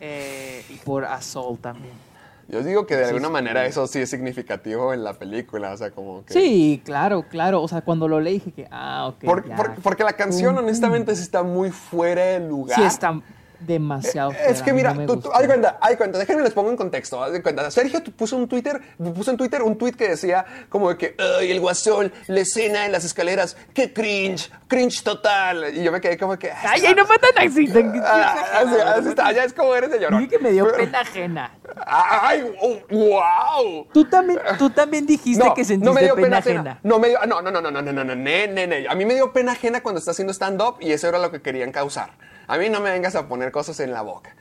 [0.00, 2.07] eh, y por assault también.
[2.48, 3.32] Yo digo que de Sí, alguna sí.
[3.32, 5.72] manera eso sí es significativo en la película.
[5.72, 6.32] O sea, como que.
[6.32, 7.62] Sí, claro, claro.
[7.62, 9.24] O sea, cuando lo leí dije que, ah, ok.
[9.24, 9.54] Por- ya.
[9.56, 12.78] por- porque la canción, Mm, honestamente, sí está muy fuera de lugar.
[12.78, 13.20] Sí, está
[13.60, 14.32] demasiado.
[14.32, 17.30] Es que mira, no me tú, tú- cuenta, de cuenta, déjenme les pongo en contexto,
[17.30, 17.70] de cuenta.
[17.70, 18.80] Sergio puso un Twitter,
[19.14, 22.86] puso en Twitter un tweet que decía como de que, ay, el guasón, la escena
[22.86, 25.74] en las escaleras, qué cringe, cringe total.
[25.76, 27.66] Y yo me quedé como que, Ay, ay, no fue tan así.
[27.72, 29.98] tan- Ah, así, así está, ya es como eres de.
[29.98, 31.52] Dije que me dio pena ajena.
[31.86, 33.86] Ay, oh, wow.
[33.92, 36.78] Tú también, tú también dijiste que sentiste pena, ajena.
[36.82, 38.86] No me dio, no, no, no, no, no, no, no, no, ne, ne, ne.
[38.88, 41.40] A mí me dio pena ajena cuando está haciendo stand-up y eso era lo que
[41.42, 42.10] querían causar.
[42.48, 44.34] A mí no me vengas a poner cosas en la boca.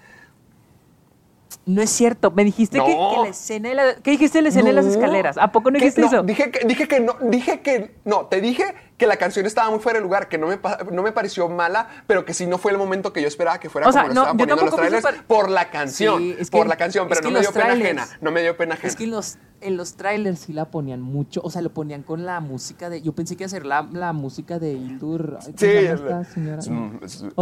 [1.65, 2.31] No es cierto.
[2.31, 3.11] Me dijiste que, No.
[3.15, 4.91] que la escena de la- ¿Qué dijiste la escena de las No.
[4.91, 5.37] escaleras?
[5.37, 6.23] ¿A poco no dijiste eso?
[6.23, 8.63] Dije que, dije que no, dije que, no, te dije
[8.97, 10.59] que la canción estaba muy fuera de lugar, que no me,
[10.91, 13.69] no me pareció mala, pero que sí no fue el momento que yo esperaba que
[13.69, 16.35] fuera O sea, como lo no, estaban poniendo los trailers par- por la canción, Sí,
[16.39, 18.41] es que- por la canción, pero no me dio los pena trailers- ajena, no me
[18.41, 18.87] dio pena ajena.
[18.89, 22.01] Es que en los, en los trailers sí la ponían mucho, o sea, lo ponían
[22.01, 23.03] con la música de...
[23.03, 25.37] Yo pensé que iba a ser la, la música de Hildur...
[25.41, 26.61] ay, ¿cómo Sí, esta señora?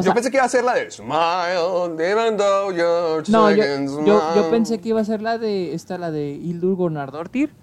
[0.01, 3.63] Yo pensé que iba a ser la de Smile, even though you're No, yo,
[4.05, 7.53] yo, yo pensé que iba a ser la de esta, la de Hildur Gornardóttir,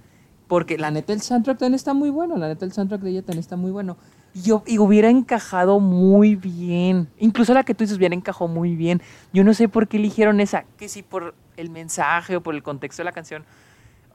[0.53, 3.21] Porque la neta el soundtrack también está muy bueno, la neta el soundtrack de ella
[3.23, 3.97] también está muy bueno.
[4.35, 7.09] Y, yo, y hubiera encajado muy bien.
[7.19, 9.01] Incluso la que tú dices hubiera encajado muy bien.
[9.33, 10.65] Yo no sé por qué eligieron esa.
[10.77, 13.47] Que si por el mensaje o por el contexto de la canción.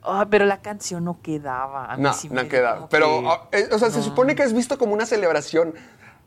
[0.04, 1.92] Ah, pero la canción no quedaba.
[1.92, 2.74] A mí No, sí no dio queda.
[2.76, 5.74] como Pero, que- ah, eh, o sea, se supone que es visto como una celebración.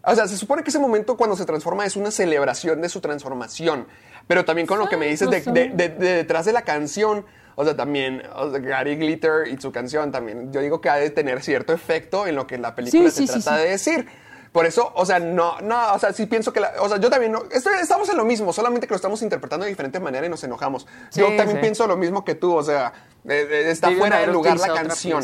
[0.04, 3.00] O sea, se supone que ese momento cuando se transforma es una celebración de su
[3.00, 3.88] transformación.
[4.28, 5.52] Pero también con lo que me dices de, no sé.
[5.54, 7.24] de- de- de detrás de la canción,
[7.56, 10.96] o sea, también o sea, Gary Glitter y su canción también, yo digo que ha
[10.96, 13.64] de tener cierto efecto en lo que la película Sí, se sí, trata sí.
[13.64, 14.08] de decir.
[14.52, 17.10] Por eso, o sea, no, no, o sea, sí pienso que, la- o sea, yo
[17.10, 20.30] también, no, estamos en lo mismo, solamente que lo estamos interpretando de diferente manera y
[20.30, 20.86] nos enojamos.
[21.14, 21.62] yo también sí.
[21.62, 22.92] pienso lo mismo que tú, o sea,
[23.24, 25.24] eh, eh, está fuera de haber lugar la canción.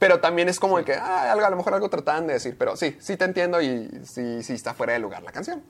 [0.00, 2.56] Pero también es como de que, ah, algo, a lo mejor algo trataban de decir,
[2.58, 5.62] pero sí, sí te entiendo y sí, sí está fuera de lugar la canción.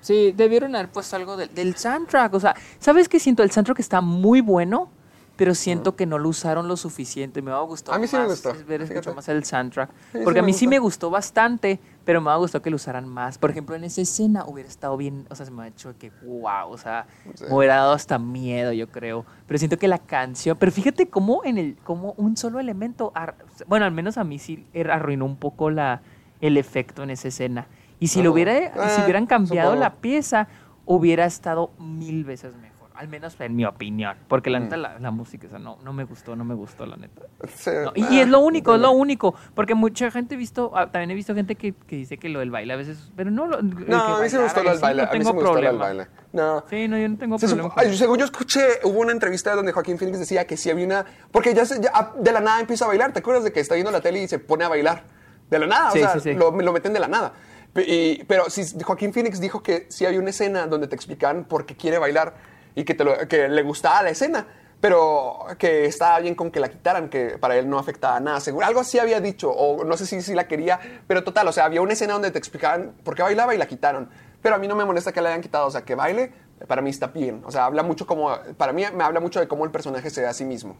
[0.00, 2.34] Sí, debieron haber puesto algo del, del soundtrack.
[2.34, 3.42] O sea, ¿sabes qué siento?
[3.42, 4.90] El soundtrack está muy bueno,
[5.36, 7.40] pero siento que no lo usaron lo suficiente.
[7.42, 8.84] Me ha gustado A mí sí me más gustó, ver fíjate.
[8.84, 9.90] escuchar más el soundtrack.
[10.12, 12.76] sí Porque a me mí sí me gustó bastante, pero me ha gustado que lo
[12.76, 13.38] usaran más.
[13.38, 16.10] Por ejemplo, en esa escena hubiera estado bien, o sea, se me ha hecho que,
[16.22, 17.44] wow, o sea, Sí.
[17.48, 19.24] me hubiera dado hasta miedo, yo creo.
[19.46, 23.36] Pero siento que la canción, pero fíjate cómo en el, cómo un solo elemento, ar-
[23.66, 26.02] bueno, al menos a mí sí er- arruinó un poco la,
[26.40, 27.66] el efecto en esa escena.
[27.98, 28.52] Y si lo Ah, hubiera,
[28.94, 29.80] si eh, hubieran cambiado supongo.
[29.80, 30.48] la pieza,
[30.84, 32.81] hubiera estado mil veces mejor.
[33.02, 34.16] Al menos en mi opinión.
[34.28, 36.94] Porque la neta, la, la música esa no, no me gustó, no me gustó, la
[36.94, 37.22] neta.
[37.52, 39.34] Sí, No, y, ah, y es lo único, es lo único.
[39.56, 42.38] Porque mucha gente he visto, ah, también he visto gente que, que dice que lo
[42.38, 43.10] del baile a veces.
[43.16, 45.18] Pero no, lo, No, a mí sí me gustó lo del baile, no a mí
[45.18, 46.06] tengo me gustó lo del baile.
[46.32, 46.62] No.
[46.70, 47.70] Sí, no, yo no tengo Se problema.
[47.74, 51.04] supo- según yo escuché, hubo una entrevista donde Joaquín Phoenix decía que sí había una...
[51.32, 53.12] Porque ya, se- ya, ah, de la nada empieza a bailar.
[53.12, 55.02] ¿Te acuerdas de que está viendo la tele y se pone a bailar?
[55.50, 56.34] De la nada, Sí, o sea, sí.
[56.34, 57.32] Lo, lo meten de la nada.
[57.74, 61.66] Y- pero sí, Joaquín Phoenix dijo que sí había una escena donde te explicaban por
[61.66, 64.46] qué quiere bailar y que, te lo- que le gustaba la escena,
[64.80, 68.40] pero que estaba bien con que la quitaran, que para él no afectaba nada.
[68.40, 71.52] Seguro, algo así había dicho, o no sé si, si la quería, pero total, o
[71.52, 74.08] sea, había una escena donde te explicaban por qué bailaba y la quitaron.
[74.42, 76.32] Pero a mí no me molesta que la hayan quitado, o sea, que baile,
[76.66, 77.42] para mí está bien.
[77.44, 80.20] O sea, habla mucho como, para mí me habla mucho de cómo el personaje se
[80.22, 80.76] ve a sí mismo.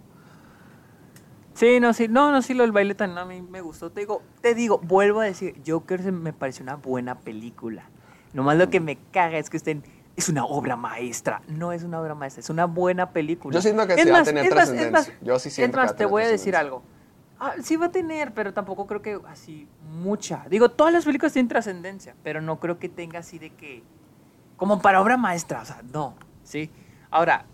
[1.54, 3.90] Sí, no, sí, no, no, sí, lo del baile también a mí me gustó.
[3.92, 7.84] Te digo, te digo, vuelvo a decir, Joker me pareció una buena película.
[8.32, 9.84] Nomás lo que me caga es que estén,
[10.16, 11.42] es una obra maestra.
[11.48, 13.54] No es una obra maestra, es una buena película.
[13.54, 15.18] Yo siento que Es sí va a tener trascendencia.
[15.22, 16.82] Yo sí siento Es que va a más, te voy a decir algo.
[17.38, 20.44] Ah, sí va a tener, pero tampoco creo que así mucha.
[20.48, 23.82] Digo, todas las películas tienen trascendencia, pero no creo que tenga así de que
[24.56, 26.70] como para obra maestra, o sea, no, ¿sí?
[27.10, 27.46] Ahora,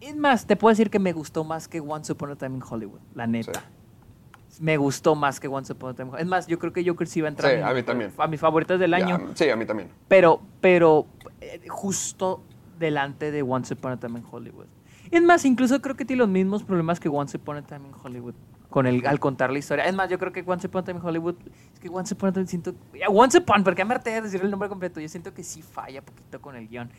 [0.00, 2.62] es más, te puedo decir que me gustó más que Once Upon a Time in
[2.68, 3.64] Hollywood, la neta.
[4.60, 6.10] Me gustó más que Once Upon a Time.
[6.18, 8.12] Es más, yo creo que Joker sí va a entrar Sí, en- a mí también.
[8.16, 9.88] a mis favoritas del año, sí, a mí también.
[10.08, 11.06] pero, pero
[11.40, 12.42] eh, justo
[12.78, 14.66] delante de Once Upon a Time in Hollywood.
[15.10, 17.94] Es más, incluso creo que tiene los mismos problemas que Once Upon a Time in
[18.02, 18.34] Hollywood
[18.70, 19.84] con el, al contar la historia.
[19.84, 21.36] Es más, yo creo que Once Upon a Time in Hollywood,
[21.72, 22.74] es que Once Upon a Time siento,
[23.08, 26.02] Once Upon, porque me harté de decir el nombre completo, yo siento que sí falla
[26.02, 26.90] poquito con el guion.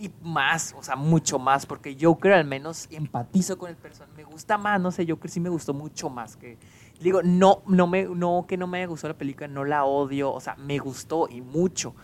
[0.00, 4.12] Y más, o sea, mucho más, porque Joker al menos empatizo con el personaje.
[4.16, 6.56] Me gusta más, no sé, Joker sí me gustó mucho más que...
[7.02, 10.32] Digo, no, no, me, no que no me haya gustado la película, no la odio,
[10.32, 11.94] o sea, me gustó y mucho.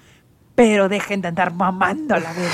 [0.55, 2.51] Pero dejen de andar mamando a la vez.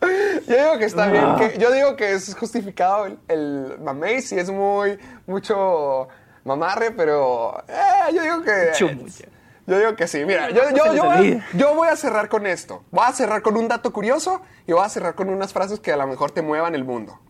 [0.48, 4.36] Yo digo que está bien, que, yo digo que es justificado el, el mamey, si
[4.36, 6.08] es muy, mucho
[6.44, 8.70] mamarre, pero eh, yo digo que...
[8.70, 9.24] Mucho, mucho.
[9.66, 12.82] Yo digo que sí, mira, yo, yo, voy yo voy a cerrar con esto.
[12.90, 15.92] Voy a cerrar con un dato curioso y voy a cerrar con unas frases que
[15.92, 17.20] a lo mejor te muevan el mundo.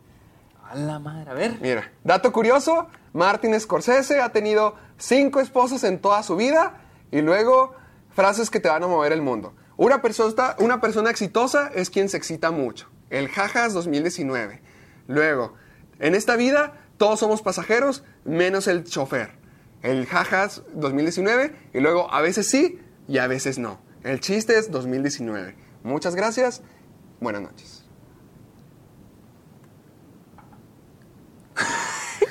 [0.70, 1.58] A la madre, a ver.
[1.60, 7.74] Mira, dato curioso, Martin Scorsese ha tenido cinco esposas en toda su vida y luego
[8.10, 9.52] frases que te van a mover el mundo.
[9.76, 12.88] Una persona, una persona exitosa es quien se excita mucho.
[13.08, 14.62] El Jajas 2019.
[15.08, 15.54] Luego,
[15.98, 19.32] en esta vida todos somos pasajeros menos el chofer.
[19.82, 23.80] El Jajas 2019 y luego a veces sí y a veces no.
[24.04, 25.56] El chiste es 2019.
[25.82, 26.62] Muchas gracias.
[27.18, 27.79] Buenas noches.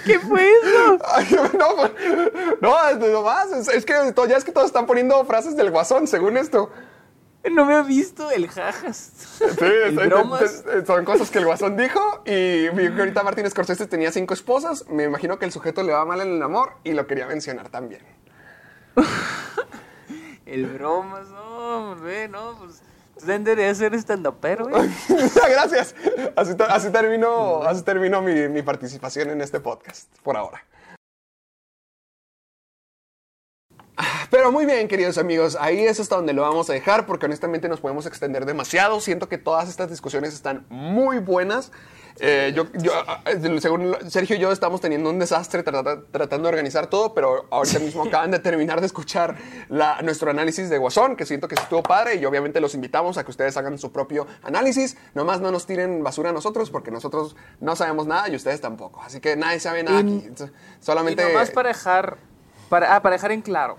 [0.10, 0.98] ¿Qué fue eso?
[1.06, 1.28] Ay,
[1.60, 1.92] no, pues,
[2.62, 3.94] no, es- nomás, es, es que
[4.28, 6.72] ya es que todos están poniendo frases del guasón, según esto.
[7.52, 9.12] No me ha visto el jajas.
[9.38, 9.46] Sí,
[9.86, 10.00] El
[10.42, 14.34] es- son cosas que el guasón dijo y vi que ahorita Martín Scorsese tenía cinco
[14.34, 14.86] esposas.
[14.90, 17.70] Me imagino que el sujeto le va mal en el amor y lo quería mencionar
[17.70, 18.02] también.
[20.46, 22.82] El bromas, no, hombre, no, pues.
[23.20, 24.90] Tú deberías ser estandopero, güey.
[25.50, 25.96] Gracias.
[26.36, 30.64] Así, así termino, así termino mi, mi participación en este podcast, por ahora.
[34.30, 37.68] Pero muy bien, queridos amigos, ahí es hasta donde lo vamos a dejar porque honestamente
[37.68, 39.00] nos podemos extender demasiado.
[39.02, 41.72] Siento que todas estas discusiones están muy buenas.
[42.22, 42.92] Eh, yo, yo,
[43.26, 47.48] eh, según Sergio y yo estamos teniendo un desastre trata- tratando de organizar todo, pero
[47.50, 49.36] ahorita mismo acaban de terminar de escuchar
[49.70, 53.24] la- nuestro análisis de Guasón, que siento que estuvo padre y obviamente los invitamos a
[53.24, 54.98] que ustedes hagan su propio análisis.
[55.16, 59.02] Nomás no nos tiren basura a nosotros porque nosotros no sabemos nada y ustedes tampoco.
[59.02, 60.44] Así que nadie sabe nada Y- aquí.
[60.82, 61.24] Solamente...
[61.24, 62.18] Y nomás para dejar,
[62.68, 63.78] para, ah, para dejar en claro,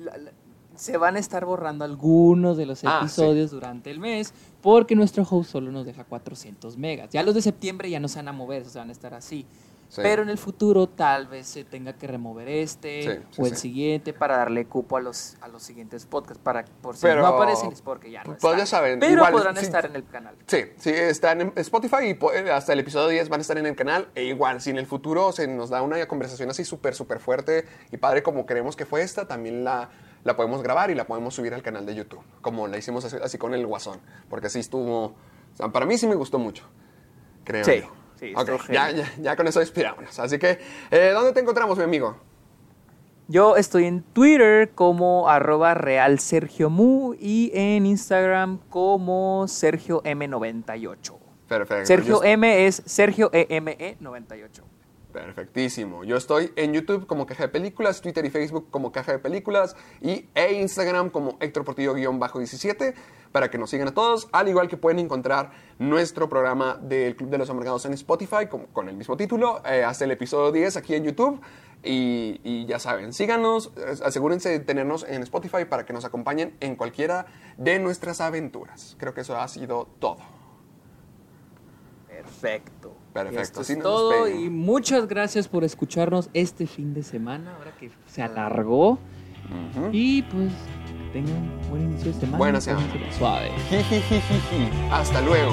[0.00, 0.32] la- la-
[0.76, 4.32] se van a estar borrando algunos de los Ah, episodios durante el mes
[4.62, 7.10] porque nuestro host solo nos deja 400 megas.
[7.10, 9.12] Ya los de septiembre ya no se van a mover, o sea, van a estar
[9.14, 9.44] así.
[9.88, 10.02] Sí.
[10.02, 13.54] Pero en el futuro tal vez se tenga que remover este Sí, sí, o el
[13.54, 13.60] sí.
[13.62, 17.26] siguiente para darle cupo a los, a los siguientes podcasts, para por si Pero- no
[17.28, 19.64] aparecen es porque ya no pues ya saben, Pero igual, podrán sí.
[19.64, 20.36] estar en el canal.
[20.46, 23.64] Sí, sí, están en Spotify y eh, hasta el episodio 10 van a estar en
[23.64, 24.08] el canal.
[24.14, 27.64] E igual, si en el futuro se nos da una conversación así súper, súper fuerte
[27.90, 29.88] y padre como creemos que fue esta, también la,
[30.22, 33.16] la podemos grabar y la podemos subir al canal de YouTube, como la hicimos así,
[33.22, 35.14] así con el Guasón, porque sí estuvo, o
[35.54, 36.64] sea, para mí sí me gustó mucho,
[37.44, 37.97] creo Sí, yo.
[38.18, 38.32] Sí,
[38.72, 40.18] ya, ya, ya con eso despidámonos.
[40.18, 40.58] Así que,
[40.90, 42.16] eh, ¿dónde te encontramos, mi amigo?
[43.30, 51.18] Yo estoy en Twitter como arroba real Sergio Mu y en Instagram como Sergio M98.
[51.46, 51.86] Perfecto.
[51.86, 54.62] Sergio Yo- M es Sergio E EME98.
[55.18, 56.04] Perfectísimo.
[56.04, 59.74] Yo estoy en YouTube como Caja de Películas, Twitter y Facebook como Caja de Películas
[60.00, 62.94] y e Instagram como Héctor Portillo-17
[63.32, 65.50] para que nos sigan a todos, al igual que pueden encontrar
[65.80, 69.82] nuestro programa del Club de los Amargados en Spotify con, con el mismo título, eh,
[69.82, 71.40] hasta el episodio 10 aquí en YouTube.
[71.82, 73.72] Y, y ya saben, síganos,
[74.04, 78.94] asegúrense de tenernos en Spotify para que nos acompañen en cualquiera de nuestras aventuras.
[78.98, 80.18] Creo que eso ha sido todo.
[82.08, 82.97] Perfecto.
[83.24, 83.60] Perfecto.
[83.60, 88.22] Esto es todo y muchas gracias por escucharnos este fin de semana, ahora que se
[88.22, 88.98] alargó.
[89.92, 90.52] Y pues
[91.12, 92.38] tengan un buen inicio de semana.
[92.38, 92.86] Buena semana.
[93.16, 93.50] Suave.
[94.90, 95.52] Hasta luego.